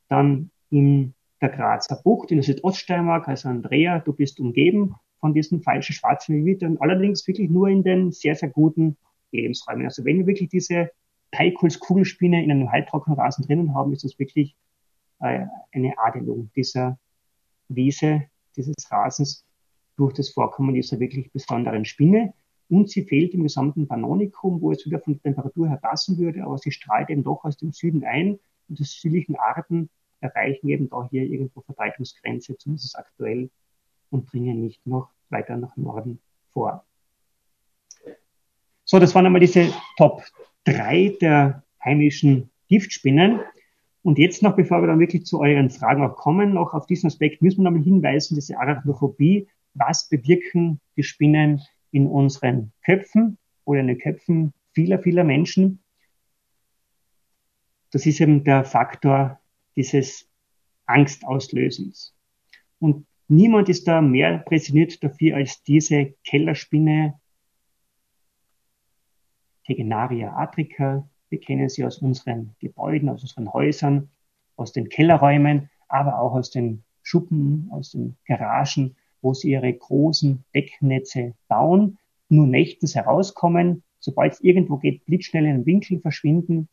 Dann 0.08 0.50
in 0.70 1.14
der 1.40 1.50
Grazer 1.50 2.00
Bucht, 2.02 2.30
in 2.30 2.38
der 2.38 2.44
Südoststeiermark, 2.44 3.28
also 3.28 3.48
Andrea, 3.48 4.00
du 4.00 4.12
bist 4.12 4.40
umgeben 4.40 4.96
von 5.20 5.34
diesen 5.34 5.62
falschen 5.62 5.92
schwarzen 5.92 6.36
Vividern, 6.36 6.78
allerdings 6.80 7.26
wirklich 7.26 7.50
nur 7.50 7.68
in 7.68 7.82
den 7.82 8.10
sehr, 8.10 8.34
sehr 8.34 8.48
guten 8.48 8.96
Lebensräumen. 9.32 9.84
Also 9.84 10.04
wenn 10.04 10.18
wir 10.18 10.26
wirklich 10.26 10.48
diese 10.48 10.90
Teigholzkugelspinne 11.32 12.42
in 12.42 12.50
einem 12.50 12.72
halbtrockenen 12.72 13.18
Rasen 13.18 13.46
drinnen 13.46 13.74
haben, 13.74 13.92
ist 13.92 14.04
das 14.04 14.18
wirklich 14.18 14.56
äh, 15.20 15.46
eine 15.72 15.98
Adelung 15.98 16.50
dieser 16.56 16.98
Wiese, 17.68 18.24
dieses 18.56 18.90
Rasens 18.90 19.44
durch 19.96 20.14
das 20.14 20.30
Vorkommen 20.30 20.74
dieser 20.74 20.98
wirklich 20.98 21.30
besonderen 21.32 21.84
Spinne. 21.84 22.32
Und 22.68 22.88
sie 22.88 23.02
fehlt 23.02 23.34
im 23.34 23.42
gesamten 23.42 23.86
Panonikum, 23.86 24.60
wo 24.60 24.72
es 24.72 24.86
wieder 24.86 25.00
von 25.00 25.14
der 25.14 25.22
Temperatur 25.22 25.68
her 25.68 25.76
passen 25.76 26.18
würde, 26.18 26.44
aber 26.44 26.56
sie 26.56 26.70
strahlt 26.70 27.10
eben 27.10 27.24
doch 27.24 27.44
aus 27.44 27.56
dem 27.56 27.72
Süden 27.72 28.04
ein. 28.04 28.38
Und 28.68 28.78
die 28.78 28.84
südlichen 28.84 29.36
Arten 29.36 29.90
erreichen 30.20 30.68
eben 30.68 30.88
da 30.88 31.08
hier 31.10 31.24
irgendwo 31.24 31.62
Verbreitungsgrenze, 31.62 32.56
zumindest 32.56 32.96
aktuell, 32.96 33.50
und 34.10 34.32
dringen 34.32 34.60
nicht 34.60 34.86
noch 34.86 35.10
weiter 35.28 35.56
nach 35.56 35.76
Norden 35.76 36.20
vor. 36.50 36.84
So, 38.84 38.98
das 38.98 39.14
waren 39.14 39.26
einmal 39.26 39.40
diese 39.40 39.72
Top 39.96 40.24
3 40.64 41.16
der 41.20 41.62
heimischen 41.82 42.50
Giftspinnen. 42.68 43.40
Und 44.02 44.18
jetzt 44.18 44.42
noch, 44.42 44.56
bevor 44.56 44.82
wir 44.82 44.88
dann 44.88 44.98
wirklich 44.98 45.26
zu 45.26 45.40
euren 45.40 45.70
Fragen 45.70 46.04
auch 46.04 46.16
kommen, 46.16 46.54
noch 46.54 46.74
auf 46.74 46.86
diesen 46.86 47.06
Aspekt 47.06 47.42
müssen 47.42 47.58
wir 47.58 47.70
nochmal 47.70 47.84
hinweisen, 47.84 48.34
diese 48.34 48.58
Arachnophobie 48.58 49.46
was 49.74 50.08
bewirken 50.08 50.80
die 50.96 51.02
Spinnen 51.02 51.62
in 51.92 52.06
unseren 52.06 52.72
Köpfen 52.84 53.38
oder 53.64 53.80
in 53.80 53.88
den 53.88 53.98
Köpfen 53.98 54.52
vieler, 54.72 54.98
vieler 55.00 55.24
Menschen. 55.24 55.82
das 57.92 58.06
ist 58.06 58.20
eben 58.20 58.44
der 58.44 58.64
Faktor 58.64 59.40
dieses 59.76 60.28
Angstauslösens. 60.86 62.14
Und 62.78 63.06
niemand 63.30 63.68
ist 63.68 63.88
da 63.88 64.00
mehr 64.00 64.38
präsentiert 64.38 65.02
dafür 65.02 65.36
als 65.36 65.62
diese 65.62 66.14
Kellerspinne 66.24 67.20
Tegenaria 69.64 70.36
atrica. 70.36 71.08
Wir 71.28 71.40
kennen 71.40 71.68
sie 71.68 71.84
aus 71.84 71.98
unseren 71.98 72.54
Gebäuden, 72.58 73.08
aus 73.08 73.22
unseren 73.22 73.52
Häusern, 73.52 74.10
aus 74.56 74.72
den 74.72 74.88
Kellerräumen, 74.88 75.70
aber 75.88 76.20
auch 76.20 76.34
aus 76.34 76.50
den 76.50 76.82
Schuppen, 77.02 77.68
aus 77.72 77.92
den 77.92 78.16
Garagen, 78.26 78.96
wo 79.22 79.32
sie 79.32 79.50
ihre 79.50 79.72
großen 79.72 80.44
Decknetze 80.54 81.34
bauen, 81.48 81.98
nur 82.28 82.46
nächtens 82.46 82.94
herauskommen, 82.94 83.82
sobald 83.98 84.34
es 84.34 84.40
irgendwo 84.40 84.76
geht, 84.78 85.04
blitzschnell 85.06 85.46
in 85.46 85.58
den 85.58 85.66
Winkel 85.66 86.00
verschwinden 86.00 86.68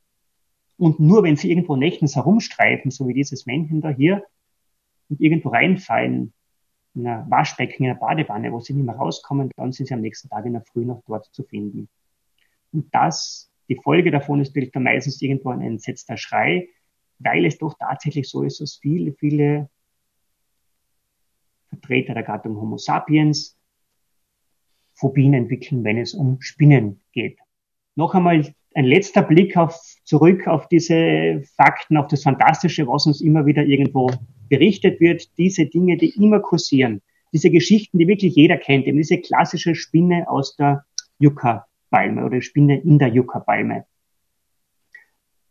und 0.78 1.00
nur 1.00 1.24
wenn 1.24 1.36
sie 1.36 1.50
irgendwo 1.50 1.76
nächtens 1.76 2.16
herumstreifen, 2.16 2.92
so 2.92 3.08
wie 3.08 3.14
dieses 3.14 3.46
Männchen 3.46 3.82
da 3.82 3.90
hier, 3.90 4.24
und 5.10 5.22
irgendwo 5.22 5.50
reinfallen, 5.50 6.34
in 6.98 7.08
einer 7.08 7.30
Waschbecken, 7.30 7.84
in 7.84 7.92
einer 7.92 8.00
Badewanne, 8.00 8.52
wo 8.52 8.60
sie 8.60 8.74
nicht 8.74 8.86
mehr 8.86 8.96
rauskommen, 8.96 9.52
dann 9.56 9.72
sind 9.72 9.88
sie 9.88 9.94
am 9.94 10.02
nächsten 10.02 10.30
Tag 10.30 10.46
in 10.46 10.54
der 10.54 10.64
Früh 10.64 10.84
noch 10.84 11.04
dort 11.06 11.26
zu 11.32 11.44
finden. 11.44 11.88
Und 12.72 12.94
das, 12.94 13.52
die 13.70 13.76
Folge 13.76 14.12
davon 14.12 14.42
ist 14.42 14.50
natürlich 14.50 14.72
dann 14.72 14.84
meistens 14.84 15.22
irgendwo 15.22 15.50
ein 15.50 15.62
entsetzter 15.62 16.18
Schrei, 16.18 16.70
weil 17.20 17.46
es 17.46 17.58
doch 17.58 17.76
tatsächlich 17.78 18.30
so 18.30 18.44
ist, 18.44 18.62
dass 18.62 18.78
viele, 18.78 19.14
viele 19.14 19.70
Vertreter 21.70 22.14
der 22.14 22.24
Gattung 22.24 22.60
Homo 22.60 22.78
sapiens 22.78 23.58
Phobien 24.96 25.34
entwickeln, 25.36 25.84
wenn 25.84 26.00
es 26.00 26.16
um 26.16 26.42
Spinnen 26.42 27.02
geht. 27.12 27.38
Noch 27.96 28.16
einmal 28.16 28.54
ein 28.74 28.86
letzter 28.86 29.22
Blick 29.22 29.56
auf, 29.56 29.76
zurück 30.04 30.48
auf 30.48 30.68
diese 30.68 31.44
Fakten, 31.56 31.98
auf 31.98 32.08
das 32.08 32.24
Fantastische, 32.24 32.88
was 32.88 33.06
uns 33.06 33.22
immer 33.22 33.46
wieder 33.46 33.64
irgendwo 33.64 34.12
berichtet 34.50 35.00
wird, 35.00 35.38
diese 35.38 35.66
Dinge, 35.66 35.98
die 35.98 36.10
immer 36.10 36.40
kursieren, 36.40 37.02
diese 37.34 37.50
Geschichten, 37.50 37.98
die 37.98 38.08
wirklich 38.08 38.36
jeder 38.36 38.58
kennt, 38.58 38.88
eben 38.88 38.98
diese 38.98 39.20
klassische 39.20 39.76
Spinne 39.76 40.30
aus 40.30 40.56
der 40.56 40.86
Yucca-Palme 41.20 42.26
oder 42.26 42.42
Spinne 42.42 42.80
in 42.82 43.00
der 43.00 43.10
Yucca-Palme. 43.10 43.86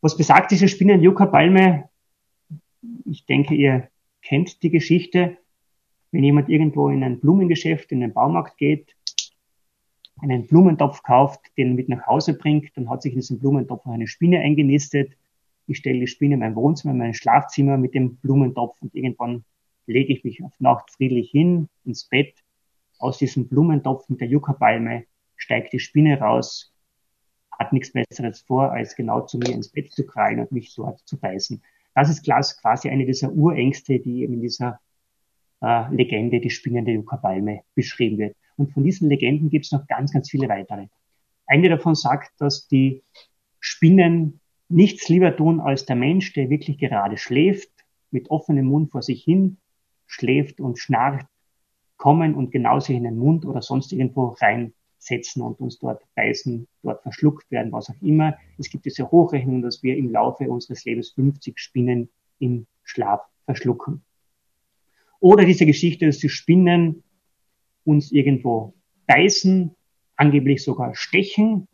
Was 0.00 0.16
besagt 0.16 0.50
diese 0.50 0.68
Spinne 0.68 0.94
in 0.94 1.02
Yucca-Palme? 1.02 1.88
Ich 3.04 3.26
denke, 3.26 3.54
ihr 3.54 3.88
kennt 4.22 4.62
die 4.62 4.70
Geschichte. 4.70 5.36
Wenn 6.12 6.24
jemand 6.24 6.48
irgendwo 6.48 6.88
in 6.88 7.02
ein 7.02 7.20
Blumengeschäft, 7.20 7.92
in 7.92 8.02
einen 8.02 8.12
Baumarkt 8.12 8.56
geht, 8.56 8.94
einen 10.20 10.46
Blumentopf 10.46 11.02
kauft, 11.02 11.40
den 11.58 11.74
mit 11.74 11.88
nach 11.88 12.06
Hause 12.06 12.34
bringt, 12.34 12.76
dann 12.76 12.88
hat 12.88 13.02
sich 13.02 13.12
in 13.12 13.20
diesem 13.20 13.38
Blumentopf 13.38 13.86
eine 13.86 14.06
Spinne 14.06 14.40
eingenistet. 14.40 15.12
Ich 15.66 15.78
stelle 15.78 16.00
die 16.00 16.06
Spinne 16.06 16.34
in 16.34 16.40
mein 16.40 16.54
Wohnzimmer, 16.54 16.92
in 16.92 16.98
mein 16.98 17.14
Schlafzimmer 17.14 17.76
mit 17.76 17.94
dem 17.94 18.16
Blumentopf 18.16 18.80
und 18.80 18.94
irgendwann 18.94 19.44
lege 19.86 20.12
ich 20.12 20.24
mich 20.24 20.42
auf 20.42 20.58
Nacht 20.60 20.90
friedlich 20.90 21.30
hin 21.30 21.68
ins 21.84 22.04
Bett. 22.04 22.34
Aus 22.98 23.18
diesem 23.18 23.48
Blumentopf 23.48 24.08
mit 24.08 24.20
der 24.20 24.28
Yucca-Palme 24.28 25.04
steigt 25.36 25.72
die 25.72 25.78
Spinne 25.78 26.18
raus, 26.18 26.72
hat 27.50 27.72
nichts 27.72 27.92
Besseres 27.92 28.40
vor, 28.42 28.72
als 28.72 28.96
genau 28.96 29.22
zu 29.22 29.38
mir 29.38 29.52
ins 29.52 29.70
Bett 29.70 29.92
zu 29.92 30.06
krallen 30.06 30.40
und 30.40 30.52
mich 30.52 30.74
dort 30.74 31.00
zu 31.00 31.18
beißen. 31.18 31.62
Das 31.94 32.10
ist 32.10 32.24
quasi 32.24 32.88
eine 32.88 33.06
dieser 33.06 33.32
Urängste, 33.32 33.98
die 33.98 34.22
eben 34.22 34.34
in 34.34 34.42
dieser 34.42 34.80
äh, 35.62 35.90
Legende, 35.94 36.40
die 36.40 36.50
spinnende 36.50 36.92
Yucca-Palme, 36.92 37.62
beschrieben 37.74 38.18
wird. 38.18 38.36
Und 38.56 38.72
von 38.72 38.84
diesen 38.84 39.08
Legenden 39.08 39.50
gibt 39.50 39.66
es 39.66 39.72
noch 39.72 39.86
ganz, 39.86 40.12
ganz 40.12 40.30
viele 40.30 40.48
weitere. 40.48 40.88
Eine 41.46 41.68
davon 41.68 41.94
sagt, 41.94 42.32
dass 42.38 42.66
die 42.68 43.02
Spinnen 43.60 44.40
nichts 44.68 45.08
lieber 45.08 45.36
tun 45.36 45.60
als 45.60 45.86
der 45.86 45.96
Mensch, 45.96 46.32
der 46.32 46.50
wirklich 46.50 46.78
gerade 46.78 47.16
schläft, 47.16 47.70
mit 48.10 48.30
offenem 48.30 48.66
Mund 48.66 48.90
vor 48.90 49.02
sich 49.02 49.22
hin, 49.22 49.58
schläft 50.06 50.60
und 50.60 50.78
schnarcht, 50.78 51.26
kommen 51.96 52.34
und 52.34 52.50
genau 52.50 52.78
sich 52.80 52.96
in 52.96 53.04
den 53.04 53.16
Mund 53.16 53.44
oder 53.46 53.62
sonst 53.62 53.92
irgendwo 53.92 54.36
reinsetzen 54.40 55.42
und 55.42 55.60
uns 55.60 55.78
dort 55.78 56.02
beißen, 56.14 56.68
dort 56.82 57.02
verschluckt 57.02 57.50
werden, 57.50 57.72
was 57.72 57.88
auch 57.90 58.02
immer. 58.02 58.36
Es 58.58 58.68
gibt 58.68 58.84
diese 58.84 59.10
Hochrechnung, 59.10 59.62
dass 59.62 59.82
wir 59.82 59.96
im 59.96 60.10
Laufe 60.10 60.48
unseres 60.48 60.84
Lebens 60.84 61.10
50 61.10 61.58
Spinnen 61.58 62.10
im 62.38 62.66
Schlaf 62.82 63.22
verschlucken. 63.44 64.02
Oder 65.20 65.44
diese 65.44 65.64
Geschichte, 65.64 66.06
dass 66.06 66.18
die 66.18 66.28
Spinnen 66.28 67.02
uns 67.84 68.12
irgendwo 68.12 68.74
beißen, 69.06 69.74
angeblich 70.16 70.62
sogar 70.62 70.94
stechen 70.94 71.68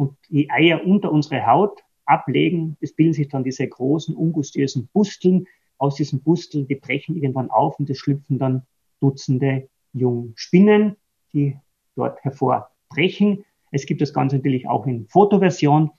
und 0.00 0.16
die 0.30 0.50
Eier 0.50 0.86
unter 0.86 1.12
unsere 1.12 1.46
Haut 1.46 1.82
ablegen. 2.06 2.78
Es 2.80 2.94
bilden 2.94 3.12
sich 3.12 3.28
dann 3.28 3.44
diese 3.44 3.68
großen, 3.68 4.16
ungustiösen 4.16 4.88
Busteln. 4.94 5.46
Aus 5.76 5.96
diesen 5.96 6.22
Busteln, 6.22 6.66
die 6.66 6.74
brechen 6.74 7.16
irgendwann 7.16 7.50
auf 7.50 7.78
und 7.78 7.88
es 7.90 7.98
schlüpfen 7.98 8.38
dann 8.38 8.62
Dutzende 9.00 9.68
Jungspinnen, 9.92 10.96
die 11.32 11.56
dort 11.96 12.22
hervorbrechen. 12.24 13.44
Es 13.70 13.86
gibt 13.86 14.00
das 14.00 14.12
Ganze 14.12 14.36
natürlich 14.36 14.68
auch 14.68 14.86
in 14.86 15.06
Fotoversion. 15.08 15.90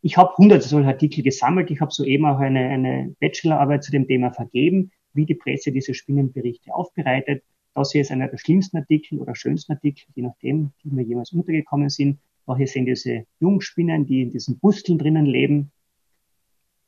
Ich 0.00 0.16
habe 0.16 0.36
hunderte 0.36 0.66
solcher 0.66 0.88
Artikel 0.88 1.22
gesammelt. 1.22 1.70
Ich 1.70 1.80
habe 1.80 1.92
soeben 1.92 2.26
auch 2.26 2.38
eine, 2.38 2.60
eine 2.68 3.14
Bachelorarbeit 3.20 3.84
zu 3.84 3.92
dem 3.92 4.06
Thema 4.06 4.32
vergeben, 4.32 4.90
wie 5.12 5.26
die 5.26 5.34
Presse 5.34 5.70
diese 5.70 5.94
Spinnenberichte 5.94 6.74
aufbereitet. 6.74 7.42
Das 7.74 7.92
hier 7.92 8.00
ist 8.00 8.10
einer 8.10 8.28
der 8.28 8.38
schlimmsten 8.38 8.78
Artikel 8.78 9.18
oder 9.18 9.34
schönsten 9.34 9.72
Artikel, 9.72 10.04
je 10.14 10.22
nachdem, 10.22 10.72
die 10.82 10.90
mir 10.90 11.02
jemals 11.02 11.32
untergekommen 11.32 11.90
sind. 11.90 12.18
Da 12.46 12.56
hier 12.56 12.66
sind 12.66 12.86
diese 12.86 13.26
Jungspinnen, 13.40 14.06
die 14.06 14.22
in 14.22 14.30
diesen 14.30 14.58
Busteln 14.58 14.98
drinnen 14.98 15.26
leben. 15.26 15.72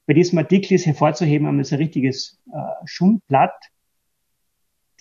Bei 0.06 0.14
diesem 0.14 0.38
Artikel 0.38 0.74
ist 0.74 0.86
hervorzuheben, 0.86 1.46
haben 1.46 1.56
wir 1.56 1.64
so 1.64 1.76
ein 1.76 1.82
richtiges 1.82 2.38
äh, 2.52 2.58
Schundblatt. 2.84 3.70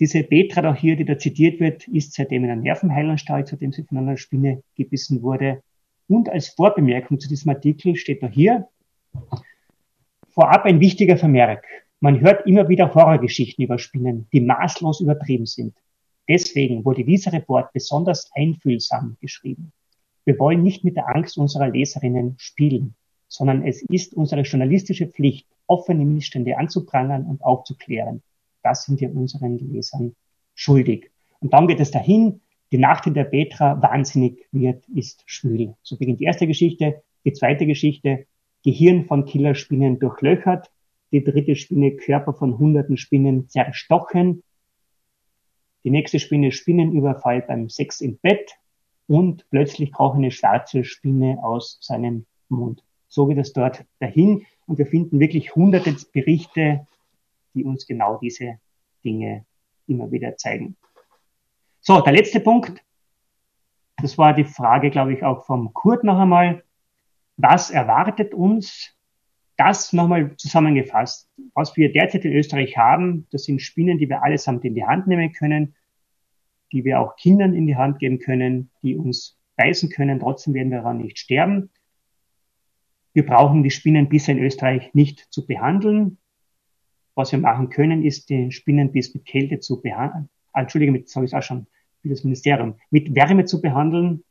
Diese 0.00 0.22
Petra 0.22 0.62
da 0.62 0.74
hier, 0.74 0.96
die 0.96 1.04
da 1.04 1.18
zitiert 1.18 1.60
wird, 1.60 1.86
ist 1.88 2.14
seitdem 2.14 2.44
in 2.44 2.50
einer 2.50 2.60
Nervenheilanstalt, 2.60 3.48
seitdem 3.48 3.72
sie 3.72 3.84
von 3.84 3.98
einer 3.98 4.16
Spinne 4.16 4.62
gebissen 4.74 5.22
wurde. 5.22 5.62
Und 6.08 6.28
als 6.28 6.48
Vorbemerkung 6.48 7.18
zu 7.18 7.28
diesem 7.28 7.50
Artikel 7.50 7.96
steht 7.96 8.22
da 8.22 8.28
hier, 8.28 8.68
vorab 10.28 10.64
ein 10.64 10.80
wichtiger 10.80 11.16
Vermerk. 11.16 11.64
Man 12.00 12.20
hört 12.20 12.46
immer 12.46 12.68
wieder 12.68 12.94
Horrorgeschichten 12.94 13.64
über 13.64 13.78
Spinnen, 13.78 14.28
die 14.32 14.40
maßlos 14.40 15.00
übertrieben 15.00 15.46
sind. 15.46 15.74
Deswegen 16.28 16.84
wurde 16.84 17.04
dieser 17.04 17.32
Report 17.32 17.72
besonders 17.72 18.30
einfühlsam 18.34 19.16
geschrieben. 19.20 19.72
Wir 20.26 20.38
wollen 20.38 20.62
nicht 20.62 20.84
mit 20.84 20.96
der 20.96 21.08
Angst 21.08 21.38
unserer 21.38 21.70
Leserinnen 21.70 22.34
spielen, 22.38 22.94
sondern 23.28 23.66
es 23.66 23.82
ist 23.82 24.12
unsere 24.12 24.42
journalistische 24.42 25.06
Pflicht, 25.06 25.48
offene 25.66 26.04
Missstände 26.04 26.58
anzuprangern 26.58 27.24
und 27.24 27.42
aufzuklären. 27.42 28.22
Das 28.62 28.84
sind 28.84 29.00
wir 29.00 29.14
unseren 29.14 29.56
Lesern 29.56 30.14
schuldig. 30.54 31.10
Und 31.40 31.54
dann 31.54 31.68
geht 31.68 31.80
es 31.80 31.90
dahin, 31.90 32.40
die 32.72 32.78
Nacht, 32.78 33.06
in 33.06 33.14
der 33.14 33.24
Petra 33.24 33.80
wahnsinnig 33.80 34.46
wird, 34.50 34.86
ist 34.88 35.22
schwül. 35.26 35.74
So 35.82 35.96
beginnt 35.96 36.20
die 36.20 36.24
erste 36.24 36.46
Geschichte. 36.46 37.02
Die 37.24 37.32
zweite 37.32 37.64
Geschichte, 37.64 38.26
Gehirn 38.64 39.04
von 39.04 39.24
Killerspinnen 39.24 39.98
durchlöchert 40.00 40.70
die 41.12 41.22
dritte 41.22 41.54
Spinne 41.56 41.92
Körper 41.92 42.34
von 42.34 42.58
hunderten 42.58 42.96
Spinnen 42.96 43.48
zerstochen, 43.48 44.42
die 45.84 45.90
nächste 45.90 46.18
Spinne 46.18 46.50
Spinnenüberfall 46.50 47.42
beim 47.42 47.68
Sex 47.68 48.00
im 48.00 48.18
Bett 48.18 48.58
und 49.06 49.48
plötzlich 49.50 49.92
kroch 49.92 50.14
eine 50.14 50.30
schwarze 50.30 50.84
Spinne 50.84 51.38
aus 51.42 51.78
seinem 51.80 52.26
Mund. 52.48 52.82
So 53.08 53.26
geht 53.26 53.38
es 53.38 53.52
dort 53.52 53.84
dahin 54.00 54.46
und 54.66 54.78
wir 54.78 54.86
finden 54.86 55.20
wirklich 55.20 55.54
hunderte 55.54 55.94
Berichte, 56.12 56.86
die 57.54 57.64
uns 57.64 57.86
genau 57.86 58.18
diese 58.18 58.58
Dinge 59.04 59.44
immer 59.86 60.10
wieder 60.10 60.36
zeigen. 60.36 60.76
So, 61.80 62.00
der 62.00 62.12
letzte 62.12 62.40
Punkt. 62.40 62.82
Das 63.98 64.18
war 64.18 64.34
die 64.34 64.44
Frage, 64.44 64.90
glaube 64.90 65.14
ich, 65.14 65.22
auch 65.22 65.46
vom 65.46 65.72
Kurt 65.72 66.04
noch 66.04 66.18
einmal. 66.18 66.64
Was 67.36 67.70
erwartet 67.70 68.34
uns 68.34 68.96
das 69.56 69.92
nochmal 69.92 70.36
zusammengefasst. 70.36 71.28
Was 71.54 71.76
wir 71.76 71.92
derzeit 71.92 72.24
in 72.24 72.32
Österreich 72.32 72.76
haben, 72.76 73.26
das 73.30 73.44
sind 73.44 73.62
Spinnen, 73.62 73.98
die 73.98 74.08
wir 74.08 74.22
allesamt 74.22 74.64
in 74.64 74.74
die 74.74 74.84
Hand 74.84 75.06
nehmen 75.06 75.32
können, 75.32 75.74
die 76.72 76.84
wir 76.84 77.00
auch 77.00 77.16
Kindern 77.16 77.54
in 77.54 77.66
die 77.66 77.76
Hand 77.76 77.98
geben 77.98 78.18
können, 78.18 78.70
die 78.82 78.96
uns 78.96 79.38
beißen 79.56 79.90
können. 79.90 80.20
Trotzdem 80.20 80.54
werden 80.54 80.70
wir 80.70 80.78
daran 80.78 80.98
nicht 80.98 81.18
sterben. 81.18 81.70
Wir 83.12 83.24
brauchen 83.24 83.62
die 83.62 83.70
Spinnenbisse 83.70 84.32
in 84.32 84.38
Österreich 84.38 84.92
nicht 84.92 85.20
zu 85.32 85.46
behandeln. 85.46 86.18
Was 87.14 87.32
wir 87.32 87.38
machen 87.38 87.70
können, 87.70 88.04
ist 88.04 88.28
den 88.28 88.52
Spinnenbiss 88.52 89.14
mit 89.14 89.24
Kälte 89.24 89.58
zu 89.58 89.80
behandeln. 89.80 90.28
Ah, 90.52 90.60
Entschuldige, 90.60 90.92
mit, 90.92 91.08
sage 91.08 91.26
ich 91.26 91.34
auch 91.34 91.42
schon, 91.42 91.66
für 92.02 92.10
das 92.10 92.24
Ministerium, 92.24 92.76
mit 92.90 93.14
Wärme 93.14 93.46
zu 93.46 93.62
behandeln 93.62 94.22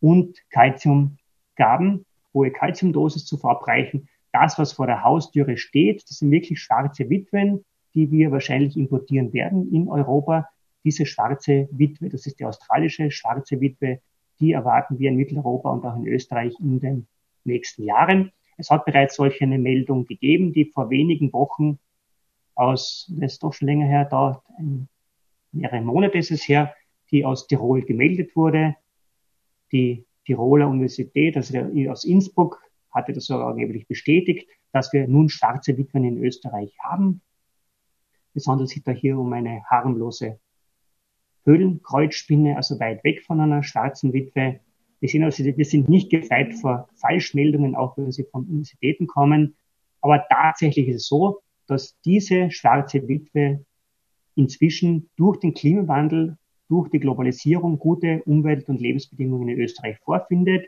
und 0.00 0.38
Calciumgaben, 0.50 2.06
hohe 2.32 2.52
Calciumdosis 2.52 3.24
zu 3.24 3.36
verabreichen, 3.36 4.08
das, 4.32 4.58
was 4.58 4.72
vor 4.72 4.86
der 4.86 5.02
Haustüre 5.02 5.56
steht, 5.56 6.04
das 6.08 6.18
sind 6.18 6.30
wirklich 6.30 6.60
schwarze 6.60 7.10
Witwen, 7.10 7.64
die 7.94 8.10
wir 8.10 8.30
wahrscheinlich 8.30 8.76
importieren 8.76 9.32
werden 9.32 9.72
in 9.72 9.88
Europa. 9.88 10.48
Diese 10.84 11.06
schwarze 11.06 11.68
Witwe, 11.72 12.08
das 12.08 12.26
ist 12.26 12.40
die 12.40 12.44
australische 12.44 13.10
schwarze 13.10 13.60
Witwe, 13.60 14.00
die 14.40 14.52
erwarten 14.52 14.98
wir 14.98 15.10
in 15.10 15.16
Mitteleuropa 15.16 15.70
und 15.70 15.84
auch 15.84 15.96
in 15.96 16.06
Österreich 16.06 16.54
in 16.60 16.80
den 16.80 17.06
nächsten 17.44 17.84
Jahren. 17.84 18.32
Es 18.56 18.70
hat 18.70 18.84
bereits 18.84 19.16
solche 19.16 19.44
eine 19.44 19.58
Meldung 19.58 20.06
gegeben, 20.06 20.52
die 20.52 20.66
vor 20.66 20.90
wenigen 20.90 21.32
Wochen 21.32 21.78
aus, 22.54 23.10
das 23.16 23.34
ist 23.34 23.42
doch 23.42 23.52
schon 23.52 23.68
länger 23.68 23.86
her, 23.86 24.04
da 24.04 24.42
mehrere 25.52 25.80
Monate 25.80 26.18
ist 26.18 26.30
es 26.30 26.46
her, 26.46 26.74
die 27.10 27.24
aus 27.24 27.46
Tirol 27.46 27.82
gemeldet 27.82 28.36
wurde. 28.36 28.76
Die 29.72 30.04
Tiroler 30.24 30.68
Universität, 30.68 31.36
also 31.36 31.58
aus 31.90 32.04
Innsbruck, 32.04 32.62
hatte 32.90 33.12
das 33.12 33.26
sogar 33.26 33.48
angeblich 33.48 33.86
bestätigt, 33.86 34.48
dass 34.72 34.92
wir 34.92 35.06
nun 35.08 35.28
schwarze 35.28 35.76
Witwen 35.76 36.04
in 36.04 36.22
Österreich 36.22 36.76
haben. 36.80 37.22
Es 38.34 38.46
handelt 38.46 38.68
sich 38.68 38.82
da 38.82 38.92
hier 38.92 39.18
um 39.18 39.32
eine 39.32 39.64
harmlose 39.64 40.38
Höhlenkreuzspinne, 41.44 42.56
also 42.56 42.78
weit 42.80 43.02
weg 43.04 43.22
von 43.22 43.40
einer 43.40 43.62
schwarzen 43.62 44.12
Witwe. 44.12 44.60
Wir 45.00 45.08
sehen 45.08 45.24
also, 45.24 45.42
sind 45.42 45.88
nicht 45.88 46.10
gefeit 46.10 46.54
vor 46.54 46.88
Falschmeldungen, 46.96 47.74
auch 47.74 47.96
wenn 47.96 48.12
sie 48.12 48.24
von 48.24 48.44
Universitäten 48.44 49.06
kommen. 49.06 49.56
Aber 50.00 50.24
tatsächlich 50.28 50.88
ist 50.88 50.96
es 50.96 51.06
so, 51.08 51.40
dass 51.66 51.98
diese 52.02 52.50
schwarze 52.50 53.06
Witwe 53.08 53.64
inzwischen 54.34 55.08
durch 55.16 55.38
den 55.38 55.54
Klimawandel, 55.54 56.36
durch 56.68 56.88
die 56.90 57.00
Globalisierung 57.00 57.78
gute 57.78 58.22
Umwelt- 58.24 58.68
und 58.68 58.80
Lebensbedingungen 58.80 59.48
in 59.48 59.60
Österreich 59.60 59.98
vorfindet. 59.98 60.66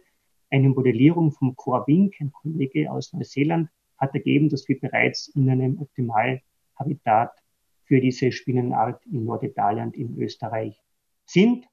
Eine 0.51 0.69
Modellierung 0.69 1.33
vom 1.33 1.55
Corwink, 1.57 2.15
ein 2.21 2.33
Kollege 2.33 2.91
aus 2.91 3.13
Neuseeland, 3.13 3.69
hat 3.99 4.15
ergeben, 4.15 4.49
dass 4.49 4.69
wir 4.69 4.79
bereits 4.81 5.29
in 5.29 5.49
einem 5.49 5.81
Optimalhabitat 5.81 7.42
für 7.85 8.01
diese 8.01 8.33
Spinnenart 8.33 9.05
in 9.07 9.25
Norditalien 9.25 9.93
in 9.93 10.19
Österreich 10.19 10.81
sind. 11.25 11.67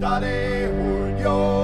Dale 0.00 1.57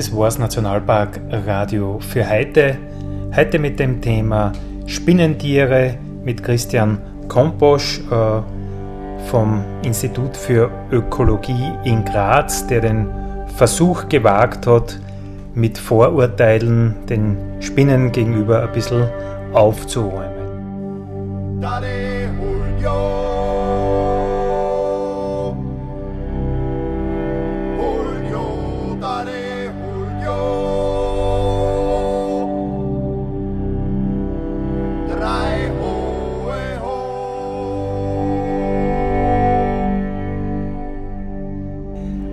Das 0.00 0.16
war's 0.16 0.38
Nationalpark 0.38 1.20
Radio 1.46 1.98
für 2.00 2.26
heute. 2.26 2.78
Heute 3.36 3.58
mit 3.58 3.78
dem 3.78 4.00
Thema 4.00 4.50
Spinnentiere 4.86 5.98
mit 6.24 6.42
Christian 6.42 7.02
Komposch 7.28 8.00
äh, 8.10 8.40
vom 9.28 9.62
Institut 9.82 10.38
für 10.38 10.70
Ökologie 10.90 11.72
in 11.84 12.02
Graz, 12.06 12.66
der 12.66 12.80
den 12.80 13.10
Versuch 13.56 14.08
gewagt 14.08 14.66
hat, 14.66 14.98
mit 15.52 15.76
Vorurteilen 15.76 16.94
den 17.06 17.36
Spinnen 17.60 18.10
gegenüber 18.10 18.62
ein 18.62 18.72
bisschen 18.72 19.06
aufzuräumen. 19.52 21.60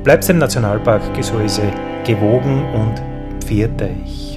Bleibt 0.08 0.30
im 0.30 0.38
Nationalpark 0.38 1.14
Gesäuse 1.16 1.70
gewogen 2.06 2.64
und 2.74 3.44
pfiat 3.44 3.82
euch. 3.82 4.37